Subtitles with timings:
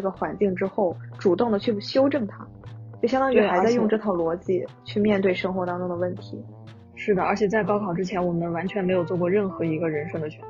[0.00, 2.46] 这个环境之后，主动的去修正它，
[3.02, 6.42] 就相当于还在用这套逻辑去面对生活当中的问题。
[6.94, 10.46] 是的，而且在高考之前，我们完全没有做过任何一个人生的选择，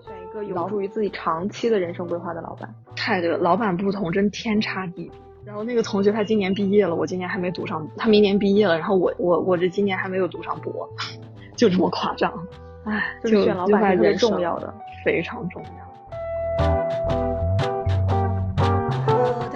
[0.00, 2.72] 选一个有助于自己长期的人生规划的老板。
[2.94, 5.12] 太对了，老板不同真天差地别。
[5.44, 10.88] 然后那个同学他今年毕业了，我今年还没读上，他明年毕业了，然后我我我这今年还没有读上博，
[11.58, 12.32] 就这么夸张。
[12.84, 14.72] 唉，就选老板是特别重要的，
[15.04, 15.83] 非常重要。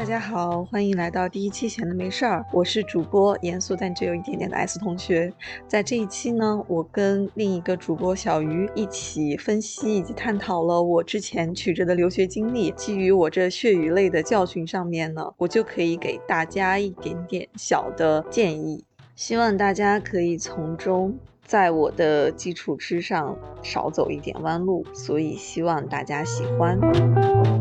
[0.09, 5.31] 家好，欢迎来到第一期闲的没事儿，我是主播严肃但只有一点点的 S 同学。
[5.67, 12.71] 在这一期呢，我跟另一个主播小鱼一起分析以及探讨了我之前曲折的留学经历。
[12.71, 18.83] 基于我这血与泪的教训上面呢，我就可以给大家一点点小的建议，
[19.15, 24.86] 希望大家可以从中在我的基础之上少走一点弯路。
[24.95, 27.58] 所以希望大家喜欢。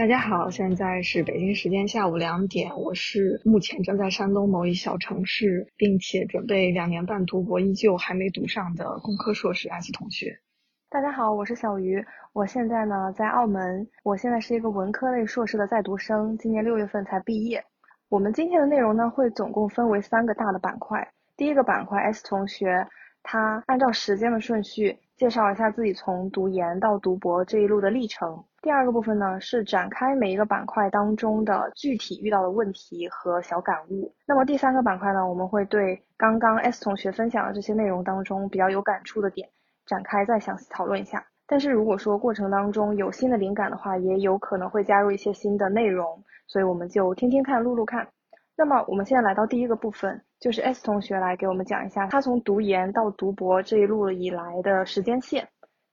[0.00, 10.40] 大家好，现在是北京时间下午两点，我是目前正在山东某一小城市，并且准备两年半读博，依旧还没读上的工科硕士 S 同学。
[10.88, 17.62] 大家好，我是小鱼，我现在呢在澳门，我现在是一个文科类硕士的在读生，今年六月份才毕业。
[18.08, 22.86] 我们今天的内容呢会总共分为三个大的板块，第一个板块 S 同学
[23.22, 28.42] 他按照时间的顺序介绍一下自己从读研到读博这一路的历程。
[28.62, 34.14] 第二个部分呢，是展开每一个板块当中的具体遇到的问题和小感悟。
[34.26, 39.48] 那么第三个板块呢，我们会对刚刚 S 同学分享的这些内容当中比较有感触的点
[39.86, 41.24] 展开再详细讨论一下。
[41.46, 48.06] 但是如果说过程当中有新的灵感的话，也有可能会加入一些新的内容，所以我们就听听看，录录看。
[48.56, 55.48] 那么我们现在来到第一个部分，就是 S 同学来给我们讲一下他从读研到读博这一路以来的时间线。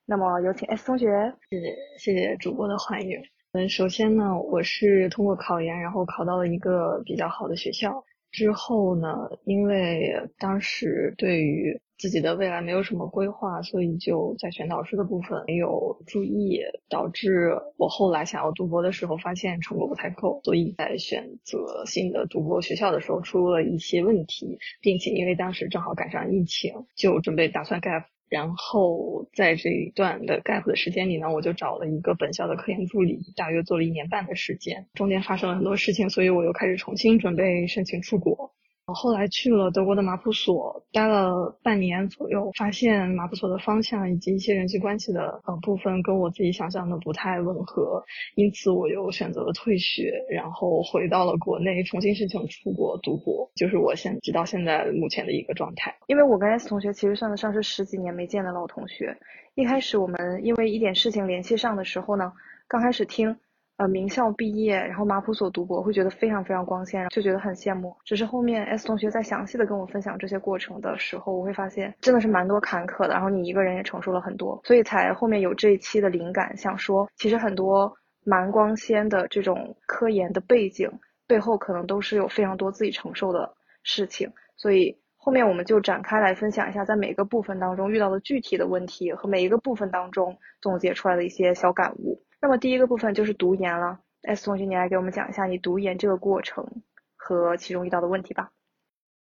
[0.09, 3.22] 那么有请 S 同学，谢谢谢谢主播的欢迎。
[3.51, 8.06] 嗯，首先呢，我是通过考研，然后考到了一个比较好的学校。
[8.31, 9.13] 之后呢，
[9.44, 28.06] 因为当时对于自己的未来没有什么规划，所以就在选导师的部分没有注意，导致我后来想要读博的时候发现成果不太够，所以在选择新的读博学校的时候出了一些问题，并且因为当时正好赶上疫情，就准备打算 gap。
[28.30, 34.88] 然后在这一段的 gap 的时间里呢，我就找了一个本校的科研助理，大约做了一年半的时间。
[34.94, 38.52] 中间发生了很多事情，所以我又开始重新准备申请出国。
[38.88, 48.02] 我后来去了德国的马普索，待了半年左右，发现马普索的方向以及一些人际关系的呃部分跟我自己想象的不太吻合，
[48.36, 55.94] 因此我又选择了退学，然后回到了国内，重新申请出国读博，就是我现直到现在目前的一个状态。
[56.08, 59.18] 因为我跟 S 同学其实算得上是十几年没见的老同学，
[59.56, 62.31] 一开始我们因为一点事情联系上的时候呢，
[62.69, 63.38] 刚开始听。
[63.78, 67.96] 呃，名校毕业，然后马普所读博，会觉得非常非常光鲜，就觉得很羡慕。
[68.04, 73.10] 只是后面 S 同学在详细的跟我分享这些过程的时候，我会发现真的是蛮多坎坷的。
[73.10, 77.96] 然后你一个人也承受了很多，所以才后面有这一期的灵感，想说其实很多
[78.26, 80.92] 蛮光鲜的这种科研的背景
[81.28, 84.28] 背后，可能都是有非常多自己承受的事情。
[84.56, 92.20] 所以后面我们就展开来分享一下，在每个部分当中遇到的具体的问题和每一个部分当中总结出来的一些小感悟。
[92.40, 96.84] 那么第一个部分就是读研了，S 同学，你来给我们讲一下你读研这个过程
[97.16, 98.52] 和其中遇到的问题吧。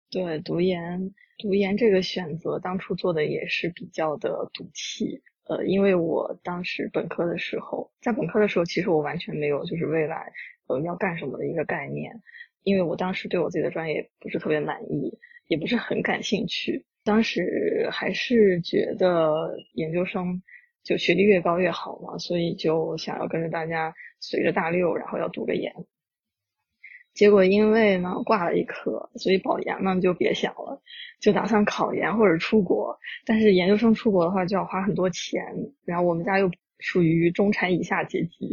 [0.10, 10.32] 对，读研，读研这个选择当初做的也是比较的赌气，呃，因为我当时本科的时候，在本科的时候，其实我完全没有就是未来
[10.68, 12.12] 呃要干什么的一个概念，
[12.64, 20.42] 因为我当时对我自己的专业不是特别满意，也不是很感兴趣，当时还是觉得研究生。
[20.86, 25.74] 就学历越高越好嘛，所以就想要跟着大家随着大六，然后要读个研。
[27.14, 30.82] 结果因为呢挂了一科，所以保研呢就别想了，
[31.20, 33.00] 就打算考研或者出国。
[33.26, 35.44] 但是研究生出国的话就要花很多钱，
[35.86, 38.50] 然后我们家又属于中产以下阶级，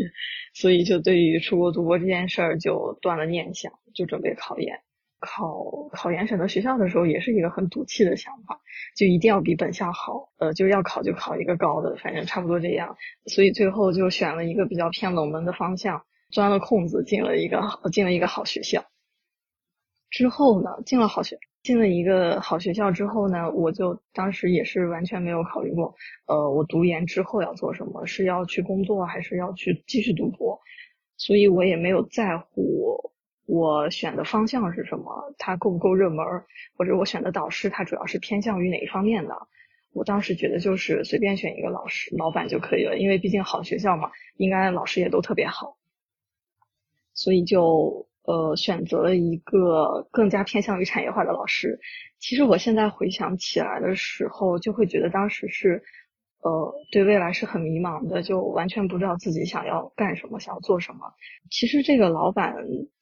[0.54, 4.80] 所以就对于出国读博这件事儿就断了念想，就准备考研。
[5.22, 8.60] 考考研选择学校的时候也是一个很赌气的想法，
[8.96, 12.96] 就一定要比本校好，呃，就要考就考一个高的，反正差不多这样。
[13.26, 16.02] 所以最后就选了一个比较偏冷门的方向，
[16.32, 18.84] 钻了空子进了一个进了一个好学校。
[20.10, 25.94] 之后呢，进了好学进了一个好学校之后呢，我就当时也是完全没有考虑过，
[26.26, 30.60] 呃，我读研之后要做什么，是要去工作还是要去继续读博，
[31.16, 33.12] 所以我也没有在乎。
[33.46, 35.34] 我选的方向是什么？
[35.38, 36.24] 它够不够热门？
[36.76, 39.36] 或者我选的导师，它主要是偏向于哪一方面的？
[39.92, 45.76] 我当时觉得就是随便选一个老师老板就可以了，因为毕竟好学校嘛，应该老师也都特别好，
[47.12, 51.78] 所以就呃选择了一个更加偏向于产业化的老师。
[52.18, 55.82] 其实我现在回想起来的时候，就会觉得当时是
[56.42, 61.14] 呃对未来是很迷茫的，就完全不知道自己想要干什么，想要做什么。
[61.50, 62.54] 其实这个老板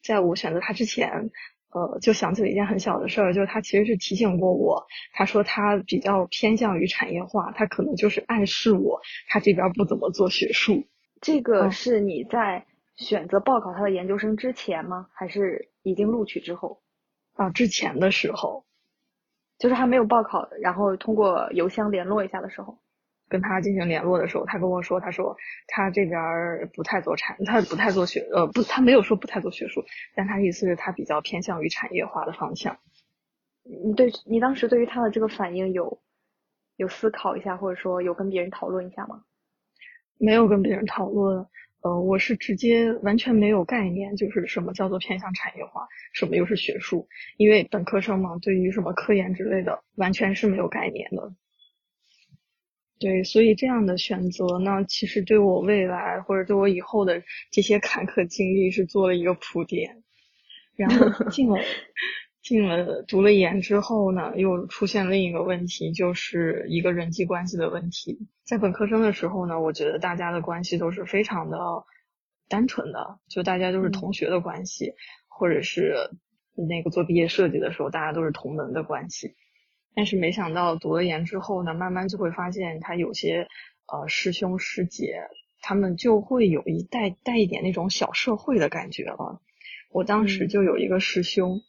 [0.02, 1.30] 在我选择他之前。
[1.72, 10.82] 呃，就想起了一件很小的事儿，就是他其实是提醒过我，他说他比较偏向于产业化，他可能就是暗示我他这边不怎么做学术。
[11.20, 12.66] 这个是你在
[12.96, 15.06] 选择报考他的研究生之前吗？
[15.12, 16.82] 还是已经录取之后？
[17.34, 18.64] 啊，之前的时候，
[19.56, 22.80] 就是还没有报考，然后通过邮箱联络一下的时候。
[23.30, 25.36] 跟他进行联络的时候，他跟我说，他说
[25.68, 26.20] 他这边
[26.74, 29.84] 不太做产，他不太做学，呃，不，他没有说不太做学术，
[30.16, 32.76] 但他意思是，他比较偏向于产业化的方向。
[33.62, 36.00] 你对你当时对于他的这个反应有
[36.76, 39.22] 有思考一下，或者说有跟别人讨论一下吗？
[40.18, 41.46] 没有跟别人讨论，
[41.82, 47.06] 呃，我是直接完全没有概念，就是什么叫做偏向产业化，什么又是学术，
[47.36, 51.32] 因为本科生嘛，对于什么科研之类的，完全是没有概念的。
[53.00, 60.02] 对，所以这样的选择呢，其实对我未来或者对我以后的这些坎坷经历是做了一个铺垫。
[60.76, 61.58] 然后 进了
[62.42, 68.18] 进了读了研之后呢，又出现另一个问题，就是一个人际关系的问题。
[68.44, 71.58] 在本科生的时候呢，我觉得大家的关系都是非常的
[72.48, 74.92] 单纯的，就大家都是同学的关系，
[75.26, 75.94] 或者是
[76.68, 79.34] 那个做毕业设计的时候，大家都是同门的关系。
[79.94, 83.48] 但是没想到读了研之后呢，慢慢就会发现他有些
[83.86, 85.28] 呃师兄师姐，
[85.60, 89.40] 他们就会有一带带一点那种小社会的感觉了。
[89.90, 91.60] 我当时就有一个师兄，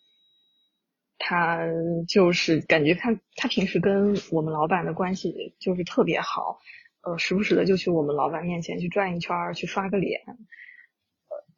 [1.18, 1.60] 他
[2.08, 6.60] 就是感觉他他平时跟我们老板的关系就是特别好，
[7.02, 10.22] 呃，时不时的就去我们老板面前去转一圈，去刷个脸。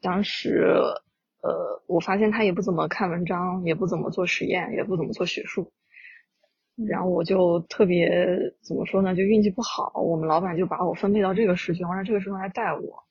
[0.02, 0.66] 当时
[1.42, 5.72] 呃，我发现他也不怎么看文章，也不怎么做实验，也不怎么做学术。
[6.88, 8.10] 然后我就特别
[8.62, 9.16] 怎么说呢？
[9.16, 13.04] 就运气不好，我们老板就把我分配到这个师兄，让这个师兄来带我。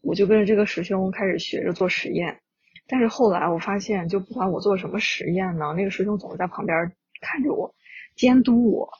[0.00, 2.40] 我就跟着这个师兄开始学着做实验。
[2.88, 7.72] 但是后来我发现，就不管我做什么实验呢，那个师兄总是在旁边看着我，
[8.16, 8.90] 监督我。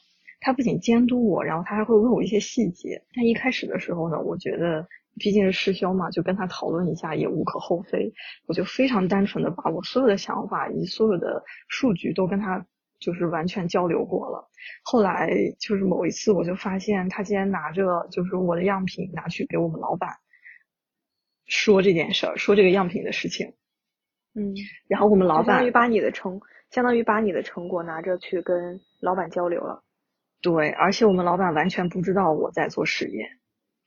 [0.40, 3.02] 他不仅监督我，然后他还会问我一些细节。
[3.16, 4.86] 但一开始的时候呢，我觉得
[5.18, 8.12] 毕竟是师兄嘛，就跟他讨论一下也无可厚非。
[8.46, 12.64] 我就非常单纯的把我所有的想法以及所有的数据都跟他。
[13.00, 14.48] 就是完全交流过了，
[14.84, 20.10] 后来就是某一次，我就发现他竟然拿着就是我的样品拿去给我们老板
[21.46, 23.54] 说这件事儿，说这个样品的事情。
[24.34, 24.54] 嗯，
[24.86, 29.82] 然后我们老板相当于把你的成，相当于把你的成果拿着去跟老板交流了。
[30.42, 33.28] 对，而且我们老板完全不知道我在做实验，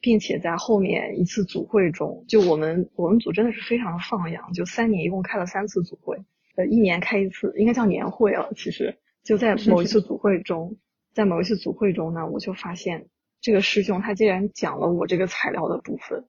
[0.01, 6.18] 并且在后面一次组会中，就我们我们组真的是非常放养，就三年一共开了三次组会。
[6.56, 8.51] 呃，一年开一次，应该叫年会了。
[8.56, 10.75] 其实就在某一次组会中，
[11.14, 13.08] 在某一次组会中呢，我就发现
[13.42, 16.25] 这个师兄他竟然讲了我这个材料的部分，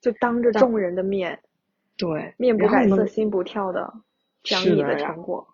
[0.00, 1.40] 就当着众人的面，
[1.96, 3.92] 对，面不改色心不跳的
[4.42, 5.46] 讲你的成果。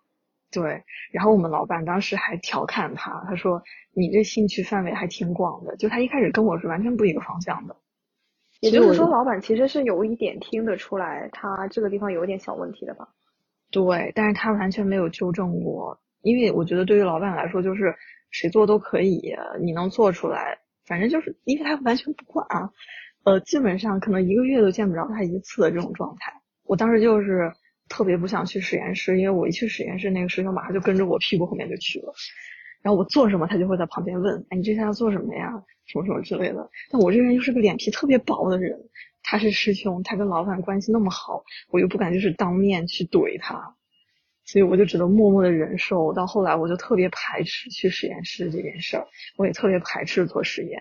[0.50, 7.76] 对，然后我们老板当时还调侃他，他说你这兴趣范围还挺广的，就他一开始跟我是完全不一个方向的。
[8.60, 13.06] 也就是说，老板其实是有一点听得出来，他这个地方有一点小问题的吧。
[13.70, 17.94] 对，但是他完全没有纠正我，因为我觉得对于老板来说，就是
[18.32, 22.72] 谁做都可以，你能做出来，反正就是因为他完全不管啊，
[23.24, 26.32] 呃，基本上可能一个月都见不着他一次的这种状态。
[26.64, 27.52] 我当时就是
[27.88, 32.12] 特别不想去实验室，因为我一去实验室，那个师兄马上就跟着我屁股后面就去了，
[32.82, 35.52] 然后我做什么，他就会在旁边问，哎，你这下要做什么呀？
[35.86, 36.68] 什么什么之类的。
[36.90, 38.76] 但我这个人又是个脸皮特别薄的人。
[39.28, 43.75] 他是师兄，他跟老板关系那么好，我又不敢就是当面去怼他，
[44.46, 46.12] 所以我就只能默默的忍受。
[46.12, 50.80] 到后来，我就特别排斥去实验室这件事儿，我也特别排斥做实验，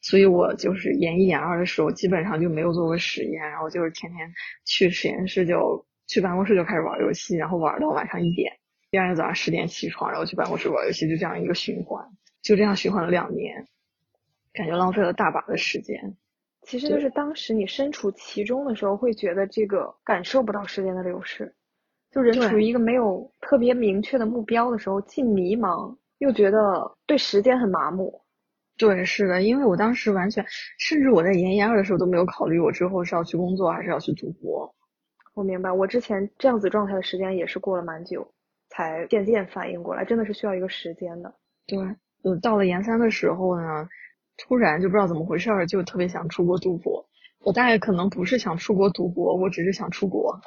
[0.00, 4.30] 所以我就是研一研二的时候，基本上就没有做过实验，然后就是天天
[4.64, 8.52] 去实验室就去办公室就开始玩游戏，然后玩到晚上一点，
[8.90, 12.04] 第二天早上十点起床，然后去办公室玩游戏，就这样一个循环，
[12.42, 13.66] 就这样循环了两年，
[14.52, 16.16] 感觉浪费了大把的时间。
[16.62, 21.54] 其实就是当时你身处其中的时候，会觉得这个感受不到时间的流逝，
[22.10, 28.20] 就人处于一个没有特别明确的目标的时候，既迷茫又觉得对时间很麻木。
[28.76, 30.44] 对，是的，因为我当时完全，
[30.78, 34.72] 甚至我在研研二的时候都没有考虑我之后是要去工作还是要去读博。
[35.34, 38.26] 我明白，我之前这样子状态的时间也是过了蛮久，
[38.70, 41.34] 才渐渐反应过来，真的是需要一个时间的。
[41.66, 41.78] 对，
[42.22, 43.88] 呃，到了研三的时候呢，
[44.36, 47.04] 突然就不知道怎么回事儿，就特别想出国读博。
[47.40, 50.40] 我大概可能不是想出国读博，我只是想出国。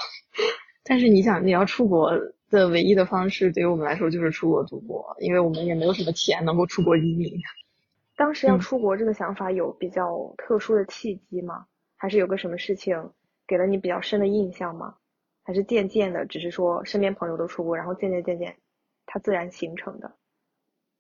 [0.92, 2.12] 但是你想，你要出国
[2.50, 7.32] 的唯一的方式，对于我们来说就是出国读博，因为我们也没有什么钱能够出国移民。
[8.18, 11.66] 当时要出国这个想法有比较特殊的契机吗？
[11.96, 13.12] 还是有个什么事情
[13.48, 14.96] 给了你比较深的印象吗？
[15.44, 18.58] 还是渐渐的，只是说身边朋友都出国，然后渐渐渐渐，
[19.06, 20.14] 它自然形成的？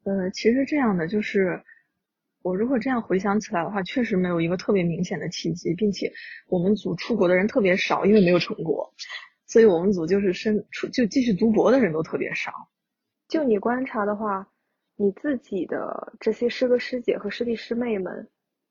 [0.05, 1.61] 呃，其实这样的就是，
[2.43, 6.09] 我如果这样回想起来的话，确实没有一个特别明显的契机，并且
[6.47, 8.93] 我们组出国的人特别少，因为没有成果，
[9.51, 12.53] 所以我们组就是身出就继续读博的人都特别少。
[13.27, 14.47] 就你观察的话，
[14.95, 18.29] 你自己的这些师哥师姐和师弟师妹们，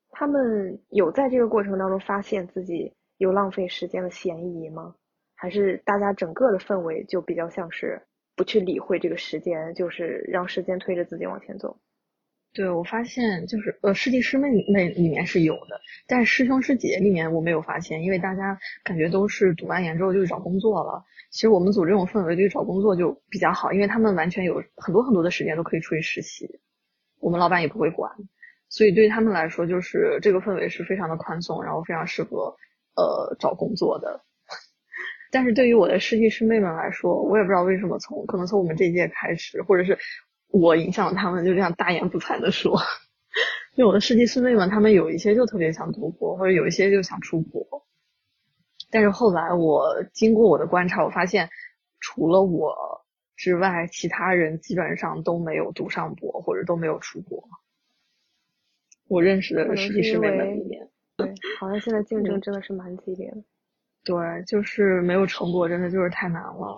[0.09, 4.95] 他们有在这个过程当中发现自己有浪费时间的嫌疑吗？
[5.35, 8.01] 还是大家整个的氛围就比较像是？
[8.35, 11.77] 不去理会这个时间，就是让时间推着自己往前走。
[12.53, 21.03] 对，我发现就是呃师弟师妹那里面是有的，但是师兄师姐里面我没有发现，因为大家感觉都是读完研之后就去找工作了。
[21.31, 26.59] 其实我们组这种氛围对于找工作就比较好，因为他们完全有很多很多的时间都可以出去实习，
[27.21, 28.11] 我们老板也不会管，
[28.67, 32.57] 所以对于他们来说就是这个氛围是非常的宽松，然后非常适合
[32.97, 34.25] 呃找工作的。
[35.31, 39.97] 但是对于我的师弟师妹们来说，我也不知道为什么，从可能从我们这一届开始，或者是
[40.51, 42.77] 我影响他们，就这样大言不惭的说，
[43.75, 47.87] 因为我的师弟师妹们，他们有一些就特别想读博，或者有一些就想出国。
[48.89, 51.49] 但是后来我经过我的观察，我发现
[51.99, 53.05] 除了我
[53.37, 57.47] 之外，其他人基本上都没有读上博，或者都没有出国。
[59.07, 63.37] 我认识的师弟师妹们里面，对，好像现在竞争真的是蛮激烈的。
[64.03, 66.77] 对，就是没有成果，真的就是太难了。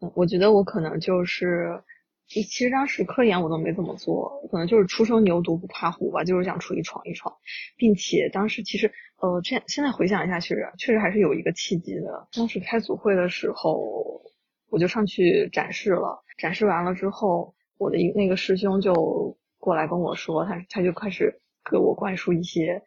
[0.00, 1.82] 嗯，我觉得我可能就是，
[2.30, 7.34] 其实当时科研我都没怎么做，可能就是初生牛犊不怕虎吧，就是想出去闯一闯，
[7.76, 12.28] 并且当时其实，呃，这现在回想一下，其实确实还是有一个契机的。
[12.32, 14.22] 当时开组会的时候，
[14.70, 22.82] 我就上去展示了，展示完了之后，我的一那个师兄就过来跟我说，他他就开始给我灌输一些。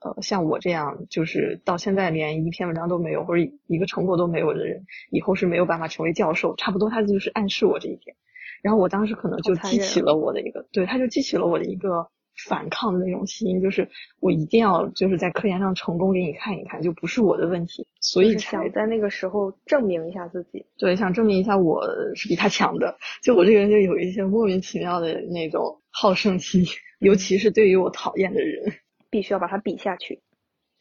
[0.00, 6.54] 呃，像我这样，就是到现在连一篇文章都没有，或者一个成果都没有的人，以后是没有办法成为教授。
[6.56, 8.16] 差不多，他就是暗示我这一点。
[8.62, 12.08] 然后我当时可能就激起了我的一个，对，他就激起了我的一个
[12.46, 13.88] 反抗的那种心，就是
[14.20, 17.86] 我一定要就是在科研上成功给你看一看，就不是我的问题。
[18.00, 20.66] 所以想在那个时候证明一下自己。
[20.78, 21.82] 对，想证明一下我
[22.14, 22.96] 是比他强的。
[23.22, 26.64] 就我这个人就有一些莫名其妙的那种好胜心，
[27.00, 28.72] 尤其是对于我讨厌的人。
[29.10, 30.20] 必须要把他比下去。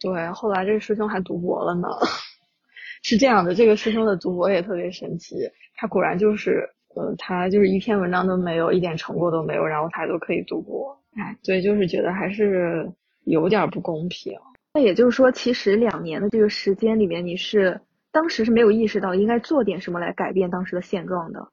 [0.01, 1.87] 对，后来这个师兄还读博了呢。
[3.03, 5.35] 是这样的，这个师兄的读博也特别神奇。
[5.77, 10.97] 他果然就是，呃，他就是一篇文章都没有，一点成果都没有，然后他都可以读博。
[11.15, 12.91] 哎，对，就是觉得还是
[13.25, 14.33] 有点不公平。
[14.73, 21.49] 那也就是说，其实两年的这个时间里面，你是当时是没有意识到应该做点什么来改变当时的现状的。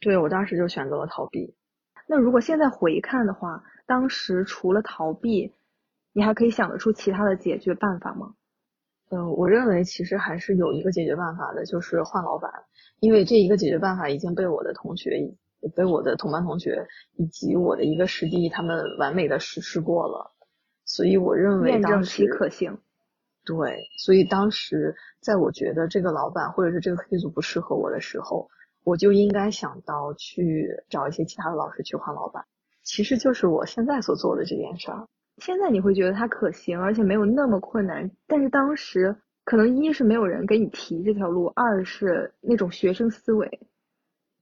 [0.00, 1.54] 对，我当时就选择了逃避。
[2.06, 5.52] 那如果现在回看的话，当时除了逃避，
[6.12, 8.34] 你还可以想得出其他的解决办法吗？
[9.10, 12.50] 嗯，我认为其实还是有一个解决办法的，就是换老板。
[12.98, 15.10] 因为这一个解决办法已经被我的同学、
[15.74, 16.86] 被我的同班同学
[17.16, 20.32] 以及我的一个师弟他们完美的实施过了，
[20.84, 22.78] 所以我认为当时可行。
[23.44, 28.48] 对，所以当时在我觉得这个老板或者是这个课题组不适合我的时候，
[28.82, 32.44] 我就应该想到去找一些其他的老师去换老板。
[32.82, 35.06] 其实就是我现在所做的这件事儿。
[35.38, 38.10] 现在你会觉得它可行，而且没有那么困难。
[38.26, 39.14] 但是当时
[39.44, 43.60] 可能一是没有人给你提这条路，二是那种学生思维，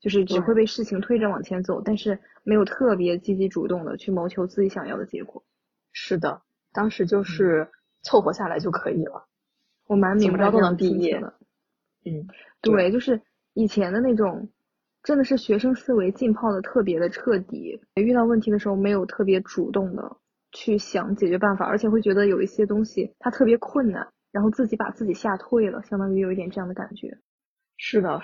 [0.00, 5.44] 就是只会被事情推着往前走，但是没有特别积极主动的去谋求自己想要的结果。
[5.92, 7.68] 是的，当时就是
[8.02, 9.26] 凑合下来就可以了。
[9.86, 11.34] 我蛮明白都能毕业的。
[12.04, 12.26] 嗯，
[12.60, 13.20] 对，就是
[13.54, 14.48] 以前的那种，
[15.02, 20.16] 真的是学生思维浸泡的特别的彻底，遇到问题的时候没有特别主动的。
[20.54, 27.18] 去想解决办法，而且会觉得有一些东西它特别困难，然后自己把自己吓退了，相当于有一点这样的感觉。
[27.76, 28.22] 是的。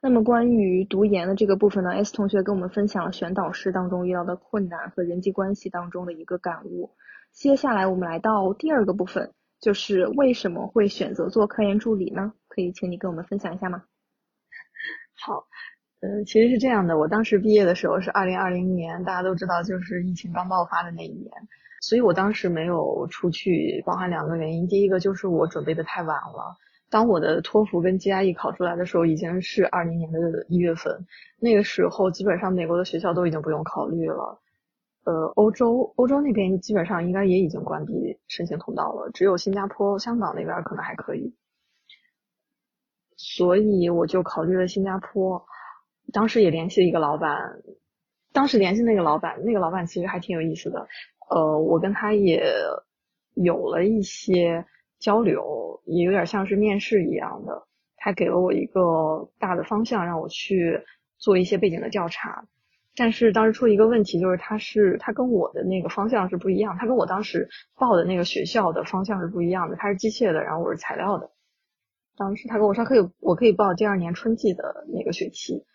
[0.00, 6.90] 那么关于读研的这个部分呢，S 同学跟我们分享了选导师当中遇到的困难和人际关系当中的一个感悟。
[7.32, 12.32] 接下来我们来到第二个部分，就是为什么会选择做科研助理呢？
[12.48, 13.84] 可以请你跟我们分享一下吗？
[15.14, 15.46] 好。
[16.04, 21.30] 呃，其实是这样的，我当时毕业的时候是二零二零年，大家都知道就是疫情刚爆发的那一年，
[21.80, 26.54] 所以我当时没有出去，包含两个原因，第一个就是我准备的太晚了，
[26.90, 30.20] 当我的托福跟 GRE 考出来的时候，已经是二零年的
[30.50, 31.06] 一月份。
[31.40, 34.38] 那个时候，基本上美国的学校都已经不用考虑了。
[35.04, 37.92] 呃，欧洲欧洲那边基本上应该也已经关闭
[38.28, 41.34] 申请通道了，只有新加坡、香港那边可能还可以。
[43.16, 45.42] 所以我就考虑了新加坡。
[46.14, 47.38] 当时也联系了一个老板，
[48.32, 50.88] 当时联系那个老板，那个老板其实还挺有意思的。
[51.28, 52.42] 呃，我跟他也
[53.34, 54.64] 有了一些。
[55.00, 57.66] 交流也有点像是面试一样的，
[57.96, 60.80] 他给了我一个大的方向，让我去
[61.18, 62.46] 做一些背景的调查。
[62.96, 69.76] 但是当时出了一个问题，就是他是他跟我的那个方向是不一样，他跟我当时报的那个学校的方向是不一样的。
[69.76, 71.30] 他是机械的，然后我是材料的。
[72.16, 75.66] 当时他跟我说可以，我可以报第二年春季的那个学期，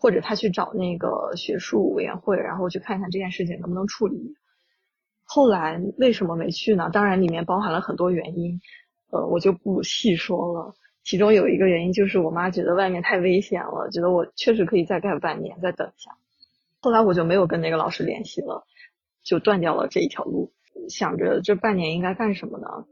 [0.00, 4.34] 或者他去找那个学术委员会，然后去看一看这件事情能不能处理。
[5.24, 6.88] 后来为什么没去呢？
[6.90, 8.60] 当然里面包含了很多原因，
[9.10, 10.74] 呃，我就不细说了。
[11.04, 16.10] 其中有一个原因就是我妈觉得外面太危险了，觉得我确实可以再干半年，再等一下。
[16.80, 18.64] 后来我就没有跟那个老师联系了，
[19.22, 20.50] 就断掉了这一条路。
[20.88, 22.86] 想着这半年应该干什么呢？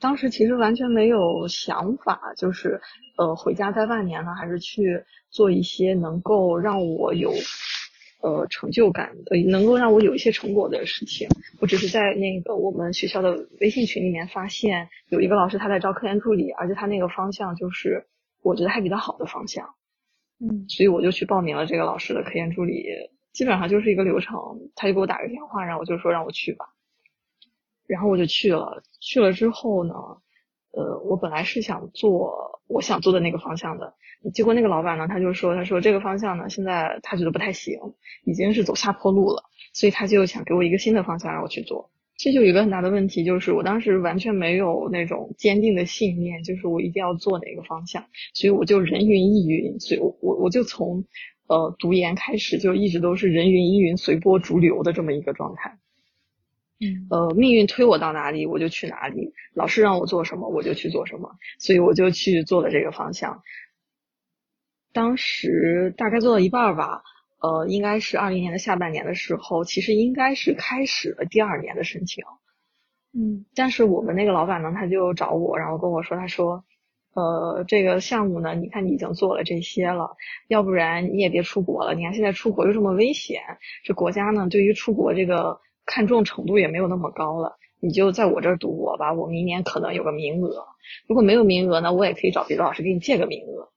[0.00, 2.80] 当时其实完全没有想法，就是
[3.16, 7.32] 呃回家待半年呢，还是去做一些能够让我有。
[8.22, 11.26] 呃，成就感呃，能够让我有一些成果的事情。
[11.58, 18.04] 我只是在那个我们学校的微信群里面发现有一个老师他在招科研助理，而且他那个方向就是
[18.42, 19.70] 我觉得还比较好的方向。
[20.38, 22.84] 嗯，所以我就去报名了这个老师的科研助理，
[23.32, 24.36] 基本上就是一个流程。
[24.74, 26.66] 他就给我打个电话，然后我就说让我去吧，
[27.90, 28.82] 然后我就去了。
[29.00, 29.94] 去了之后呢，
[30.72, 33.94] 呃，我本来是想做我想做的那个方向的。
[34.34, 37.78] 结果那个老板呢，他就说，他说这个方向呢，现在他觉得不太行，
[38.24, 41.90] 已经是走下坡路了，所以他就想给我一个新的方向让我去做。
[42.18, 48.04] 这就有一个很大的问题，就是我当时完全没有那种坚定的信念，就是我一定要做哪个方向，
[48.34, 51.06] 所以我就人云亦云，所以我我我就从
[51.48, 55.78] 呃读研开始就一直都是人云亦云、随波逐流的这么一个状态。
[56.80, 63.42] 嗯，呃，命运推我到哪里我就去哪里，老师让我做什么我就去做什么，所以我就去做了这个方向。
[64.92, 67.02] 当时大概做到一半吧，
[67.40, 72.24] 呃，应该是二零年的下半年的时候，其实应该是开始了第二年的申请。
[73.12, 76.64] 嗯，但是我们那个老板呢，他就找我，然后跟我说，他说，
[77.12, 80.16] 呃，这个项目呢，你看你已经做了这些了，
[80.48, 81.94] 要不然你也别出国了。
[81.94, 83.42] 你看现在出国又这么危险，
[83.84, 90.64] 这国家呢对于出国这个看重程度也没有那么高了，你就在我这儿读博吧，我明年可能有个名额。
[91.08, 93.72] 如果没有名额呢，我也可以找别的老师给你借个名额。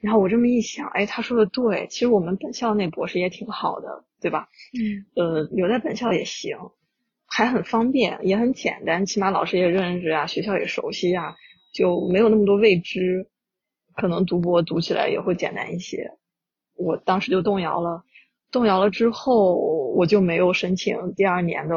[0.00, 4.48] 然后我这么一想，哎，他说的对，其实我们本校那博士也挺好的，对吧？
[4.78, 6.56] 嗯，呃，留在本校也行，
[7.26, 11.34] 还很方便，也很简单，起码老师也认识啊，学校也熟悉啊，
[11.74, 13.28] 就没有那么多未知，
[13.96, 16.12] 可能读博读起来也会简单一些。
[16.76, 18.04] 我当时就动摇了，
[18.56, 19.54] 动摇了之后，
[19.94, 21.74] 我就没有申请第二年的，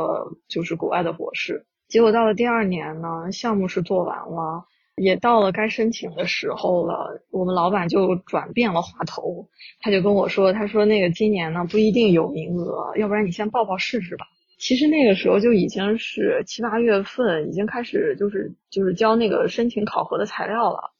[0.47, 1.65] 就是国外的博士。
[1.89, 4.63] 结果到了第二年呢，项目是做完了。
[4.95, 9.47] 也到了该申请的时候了，我们老板就转变了话头，
[9.79, 14.25] 他就跟我说，他说那个今年呢不一定有名额，要不然你先报报试试吧。
[14.57, 20.91] 其实那个时候就已经是七八月份，已经开始就是就是交那个申请考核的材料了，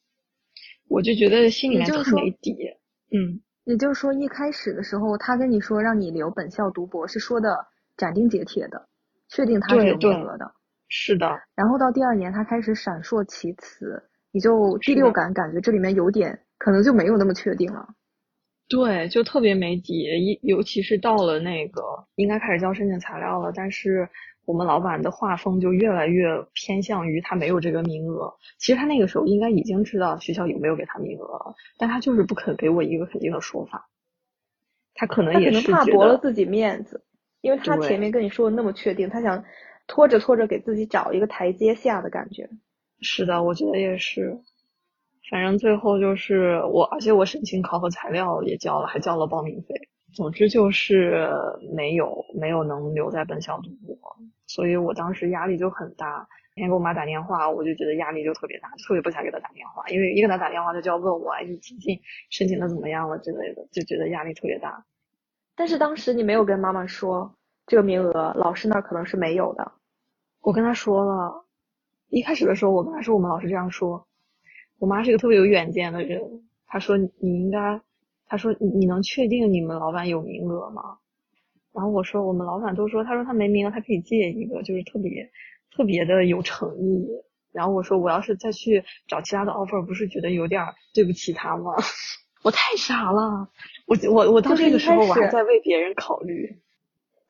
[0.88, 2.56] 我就觉得心里面特没底。
[3.12, 8.88] 嗯，也就是说一开始的时候，他跟你说让你留本校读博，是说的斩钉截铁的，
[9.28, 10.52] 确定他是有名额的。
[10.88, 17.86] 是的，然后到第二年，他开始闪烁其词，你就第六感感觉这里面有点可能就没有那么确定了。
[18.68, 21.82] 对，就特别没底，一尤其是到了那个
[22.16, 24.08] 应该开始交申请材料了，但是
[24.50, 28.34] 我们老板的画风就越来越偏向于他没有这个名额。
[28.58, 33.88] 其实他那个时候应该已经知道学校有没有给他名额了，但他就是不肯给我一个肯定的说法。
[34.94, 37.04] 他可能也是怕驳了自己面子，
[37.40, 39.44] 因为他前面跟你说的那么确定，他想。
[39.86, 42.48] 拖着拖着，给自己找一个台阶下的感觉。
[43.00, 44.38] 是的，我觉得也是。
[45.28, 49.74] 反正最后就是我，而且我申请考核材料也交了，还交了报名费。
[50.12, 51.28] 总之就是
[51.74, 53.96] 没有没有能留在本校读博，
[54.46, 56.26] 所以我当时压力就很大。
[56.56, 64.84] 那天给我妈打电话，我就觉得压力就特别大，特别不想给她打电话，因为一给她打电话，她就要问我，哎，你最近申请的怎么样了之类的，就觉得压力特别大。
[65.54, 67.32] 但是当时你没有跟妈妈说
[67.66, 69.72] 这个名额，老师那儿可能是没有的。
[70.40, 71.46] 我跟他说了，
[72.08, 74.04] 一开始的时候我跟他说我们老师这样说，
[74.78, 76.20] 我妈是个特别有远见的人，
[76.66, 77.80] 她说你应该，
[78.30, 80.98] 她说你你能确定你们老板有名额吗？
[81.74, 85.28] 然后我说我们老板都说，他说他没名额，他可以借一个，就是特别
[85.76, 87.08] 特别的有诚意。
[87.52, 90.64] 然后我说我要是再去找其他的 offer，不是觉得有点
[90.94, 91.74] 对不起他吗？
[92.42, 93.48] 我太傻了，
[93.86, 96.60] 我我我到这个时候我还在为别人考虑。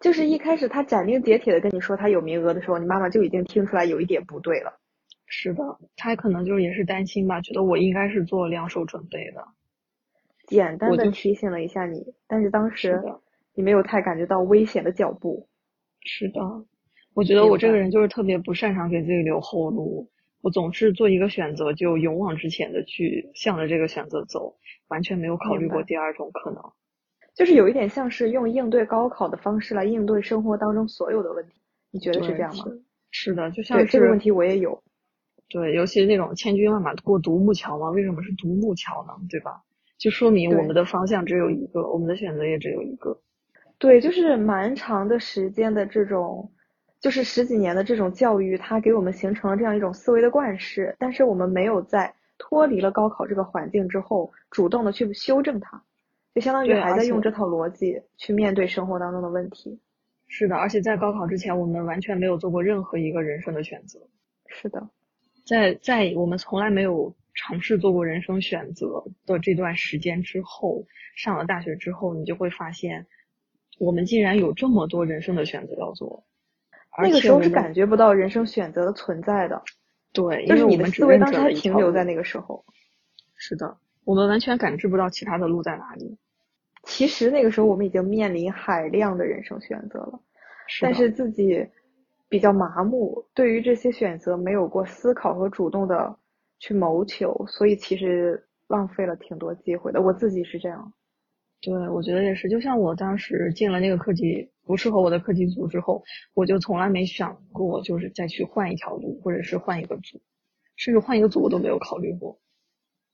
[0.01, 4.79] 就是一开始他斩钉截铁的跟你说他有名额的时候，你妈妈就已经听出来有一点不对了。
[5.27, 5.63] 是的，
[5.97, 9.47] 他可能就是也是担心吧，觉得我应该是做两手准备的。
[10.51, 13.01] 简单的提醒了一下你，但是当时
[13.55, 15.49] 你没有太感觉到危险的脚步。
[16.03, 16.41] 是的，
[17.15, 20.11] 我觉得我这个人就是特别不擅长给自己留后路，
[20.43, 24.57] 我总是做一个选择就勇往直前的去向着这个选择走，
[24.89, 26.63] 完全没有考虑过第二种可能。
[27.35, 31.53] 就是有一点像是用应对高考的方式来应对生活当中所有的问题，
[31.91, 32.65] 你觉得是这样吗？
[33.13, 34.83] 是的，就像是这个问题我也有。
[35.49, 39.13] 对，尤其是那种千军万马过独木桥嘛，为什么是独木桥呢？
[39.29, 39.63] 对吧？
[40.01, 43.21] 就说明我们的方向只有一个，我们的选择也只有一个。
[43.79, 46.51] 对，就是蛮长的时间的这种，
[47.01, 50.97] 就是十几年的这种教育，它给我们形成了这样一种思维的惯式。
[50.99, 55.83] 但是我们没有在脱离了高考这个环境之后，主动的去修正它，
[56.35, 59.79] 就相当于还在用这套逻辑去面对生活当中的问题。
[60.29, 64.01] 是的，而且在高考之前，我们完全没有做过任何一个人生的选择。
[64.47, 64.89] 是的。
[65.45, 70.85] 在在我们从来没有尝试做过人生选择的这段时间之后，
[71.17, 73.07] 上了大学之后，你就会发现，
[73.79, 76.25] 我们竟然有这么多人生的选择要做。
[77.03, 79.63] 那个时候是感觉不到人生选择的存在的。
[80.13, 82.65] 对，就是你的思维当时还停留在那个时候。
[83.37, 86.19] 是的，我们完全感知不到其他的路在哪里。
[86.83, 90.21] 其实那个时候我们已经面临海量的人生选择了，
[90.81, 91.67] 但是自己。
[92.29, 96.17] 比较麻木，对于这些选择没有过思考和主动的
[96.61, 100.01] 去谋求，所以其实浪费了挺多机会的。
[100.01, 100.93] 我自己是这样。
[101.61, 102.49] 对，我觉得也是。
[102.49, 110.23] 就像我当时进了那个课题不适合我的课题组之后，我就从来没想过就是再去换一条路，或者是换一个组，
[110.77, 112.39] 甚至换一个组我都没有考虑过。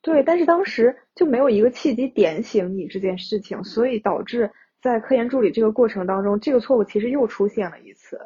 [0.02, 4.48] 对，但是当时就没有一个契机点醒你这件事情，所以导致
[4.80, 8.20] 在科研助理这个过程当中，这个错误其实又出现了一次。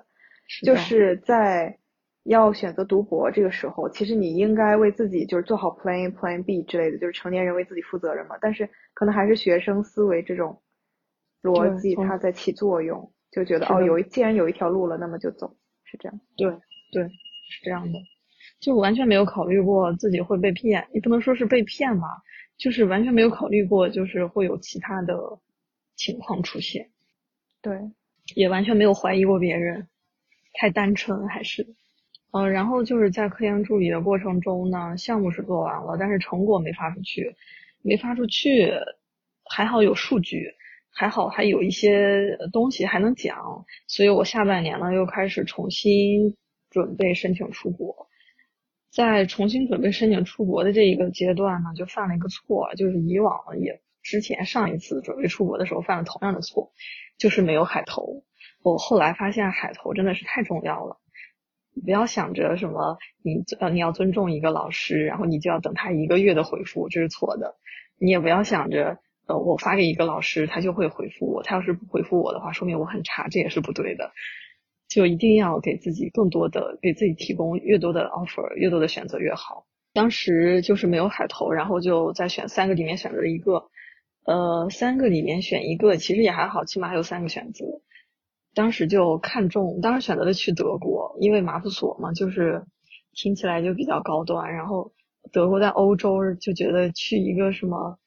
[0.67, 1.79] 就是在
[2.25, 8.37] 要选择读博这个时候，其实你应该为自己就是做好 Plan Plan B 之类的，就是成年人为自己负责任嘛。
[8.41, 10.61] 但是可能还是学生思维这种
[11.43, 16.21] 逻辑它在起作用，就觉得哦，有既然有一条路了，那么就走，是这样。
[16.37, 16.51] 对
[16.93, 17.99] 对，是这样的。
[18.61, 22.07] 就完全没有考虑过自己会被骗，也不能说是被骗吧，
[22.59, 25.17] 就是完全没有考虑过就是会有其他的
[25.97, 26.91] 情况出现。
[27.63, 27.79] 对，
[28.35, 29.89] 也完全没有怀疑过别人。
[30.53, 31.67] 太单纯还是，
[32.33, 37.35] 嗯，然后就是在科研助理的过程中呢，项目是做完了，但是成果没发出去，
[37.83, 38.73] 没发出去，
[39.45, 40.47] 还好有数据，
[40.93, 46.37] 还好还有一些东西还能讲，所以我下半年呢又开始重新
[46.71, 48.07] 准备申请出国，
[48.93, 56.73] 在重新准备申请出国的这一个阶段呢，就犯了一个错，就是以往也之前上一次准备出国的时候犯了同样的错，
[57.19, 58.23] 就是没有海投。
[58.63, 60.99] 我后来发现海投真的是太重要了，
[61.85, 67.57] 不要想着什么你呃你要尊重一个老师，然后你就要等他一个月的回复，这是错的。
[67.99, 74.13] 你也不要想着呃我发给一个老师他就会回复我，他要是不回复我的话，说明我很差，这也是不对的。
[74.89, 79.65] 就一定要给自己更多的给自己提供越多的 offer，越多的选择越好。
[79.93, 83.69] 当时就是没有海投，然后就在选三个里面选择了一个，
[84.25, 87.65] 呃三个里面选一个其实也还好，起码还有三个选择。
[88.55, 92.65] 当时就看中，当时选择了去德国，因为马普索嘛，就是
[93.13, 94.53] 听起来就比较高端。
[94.53, 94.93] 然后
[95.33, 97.99] 德国在欧洲，就觉得去一个什么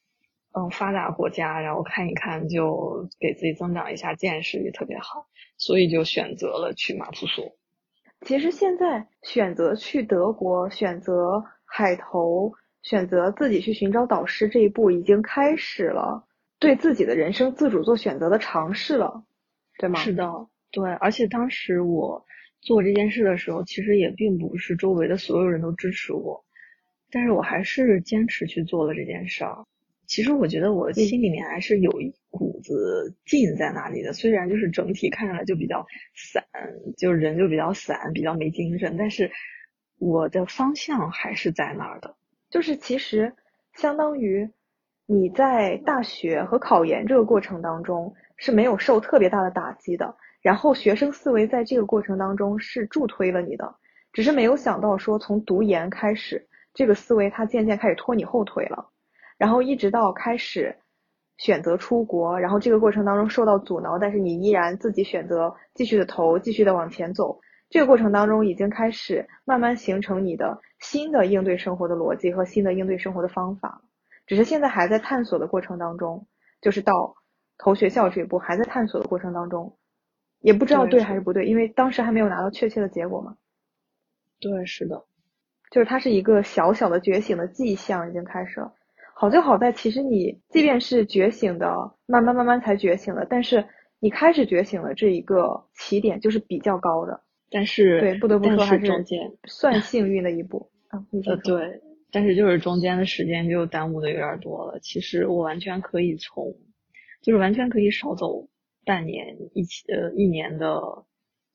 [0.52, 5.26] 嗯发达国家，然后看一看，就给自己增长一下见识也特别好，
[5.58, 7.46] 所以就选择了去马普索。
[8.26, 12.52] 其实现在选择去德国，选择海投，
[12.82, 16.26] 选择自己去寻找导师这一步，已经开始了
[16.60, 19.24] 对自己的人生自主做选择的尝试了。
[19.78, 20.00] 对吗？
[20.00, 22.26] 是的，对，而且当时我
[22.62, 26.44] 做这件事的时候，其实也并不是周围的所有人都支持我，
[27.12, 29.66] 但是我还是坚持去做了这件事儿。
[30.06, 36.44] 其实我觉得我心里面还是有一股子劲在那里的，虽然就是整体看上来就比较散，
[36.98, 39.32] 就人就比较散，比较没精神，但是
[39.98, 42.16] 我的方向还是在那儿的。
[42.50, 43.34] 就是其实
[43.74, 44.50] 相当于
[45.06, 48.14] 你在大学和考研这个过程当中。
[48.36, 53.76] 是没有受特别大的打击的，然后学生思维在这个过程当中是助推了你的，
[54.12, 58.90] 只是没有想到说从读研开始，这个思维它渐渐开始拖你后腿了，
[59.38, 60.76] 然后一直到开始
[61.38, 67.40] 选择出国，然后这个过程当中受到阻挠，但是你依然自己选择继续的投，继续的往前走，
[67.70, 73.83] 这个过程当中已经开始慢慢形成你的新的应对生活的逻辑和新的应对生活的方法，
[74.26, 76.28] 只是现在还在探索的过程当中，
[76.62, 77.16] 就是到
[77.58, 79.78] 投学校这一步还在探索的过程当中，
[80.40, 83.36] 也不知道对还是不对，因为当时还没有拿到确切的结果嘛。
[84.40, 85.06] 对，是的，
[85.72, 88.74] 就是它是一个小小的觉醒的迹象，已经开始了。
[89.16, 91.68] 好就好在，其实你即便是觉醒的，
[92.06, 93.64] 慢慢慢慢才觉醒的，但是
[94.00, 97.22] 你开始觉醒了这一个起点就是比较高的。
[97.50, 98.92] 但是对，不得不说还是
[99.46, 101.00] 算幸运的一步啊。
[101.28, 101.80] 呃，对，
[102.14, 104.78] 但是就是中间的时间就耽误的有点多了。
[104.80, 106.56] 其实我完全可以从，
[107.24, 108.48] 就是完全可以少走
[108.86, 110.80] 半年一起呃一年的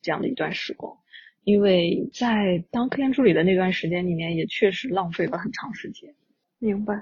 [0.03, 0.99] 这样的一段时光。
[1.45, 6.13] 因为在当科研助理的那段时间里面，也确实浪费了很长时间。
[6.59, 7.01] 明白。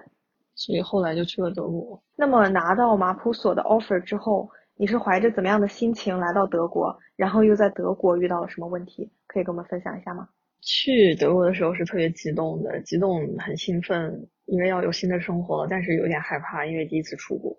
[0.54, 2.00] 所以后来就去了德国。
[2.14, 6.96] 那么拿到马普所的 offer 之后，你是怀着怎么样的心情来到德国？
[7.16, 9.10] 然后又在德国遇到了什么问题？
[9.26, 10.28] 可以跟我们分享一下吗？
[10.60, 17.56] 去德国的时候是特别激动的，激动很兴奋，因为要有新的生活了，但是有点害怕，因为第一次出国。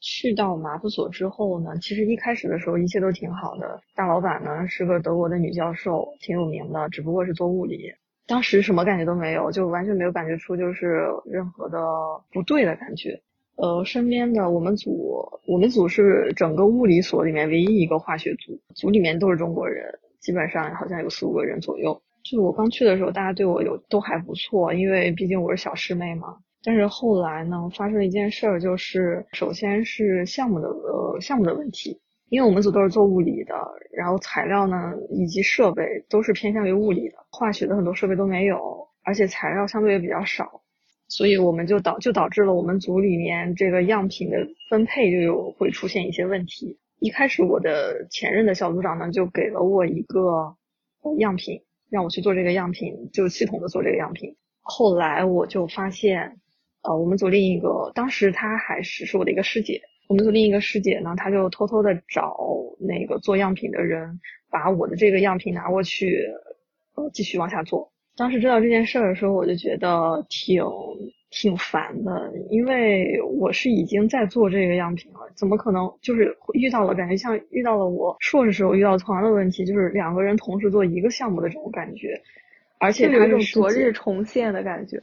[0.00, 3.80] 去到马普所之后呢，其实一开始的时候一切都挺好的。
[3.94, 7.94] 大老板呢是个德国的女教授，挺有名的，只不过是做物理。
[8.26, 11.78] 当时什么感觉都没有，就完全没有感觉出就是任何的
[12.32, 13.20] 不对的感觉。
[13.54, 22.02] 呃，身边的我们组，我们组是整个物理所里面唯一一个化学组，组里面都是中国人，基本上好像有四五个人左右。
[22.22, 26.36] 就我刚去的时候，大家对我有都还不错，因为毕竟我是小师妹嘛。
[26.64, 33.54] 但是后来呢，发生了一件事儿，就是首先是项目的呃项目的问题，因为我们组都是做物理的，
[33.92, 40.62] 然后材料呢以及设备都是偏向于物理的，化学的很多设备都没有，而且材料相对也比较少，
[41.08, 44.36] 所以我们就导就导致了我们组里面这个样品的
[44.70, 46.78] 分配就有会出现一些问题。
[47.00, 50.56] 一开始我的前任的小组长呢就给了我一个
[51.18, 51.60] 样品，
[51.92, 54.34] 让我去做这个样品，就系统的做这个样品。
[54.62, 56.40] 后来我就发现。
[56.84, 59.80] 呃，我们组另一个，当时她还是是我的一个师姐。
[60.08, 62.36] 我们组另一个师姐呢，她就偷偷的找
[62.80, 64.18] 那个做样品的人，
[64.50, 66.26] 把我的这个样品拿过去，
[66.96, 67.92] 呃，继续往下做。
[68.16, 70.60] 当时知道这件事儿的时候，我就觉得挺
[71.32, 82.20] 挺烦的，因为我是已经在做这个样品了，怎么可能就是遇到了感觉像遇到了我硕士时候遇到同样的问题，就是两个人同时做一个项目的这种感觉，
[82.78, 85.00] 而且有一种昨日重现的感觉，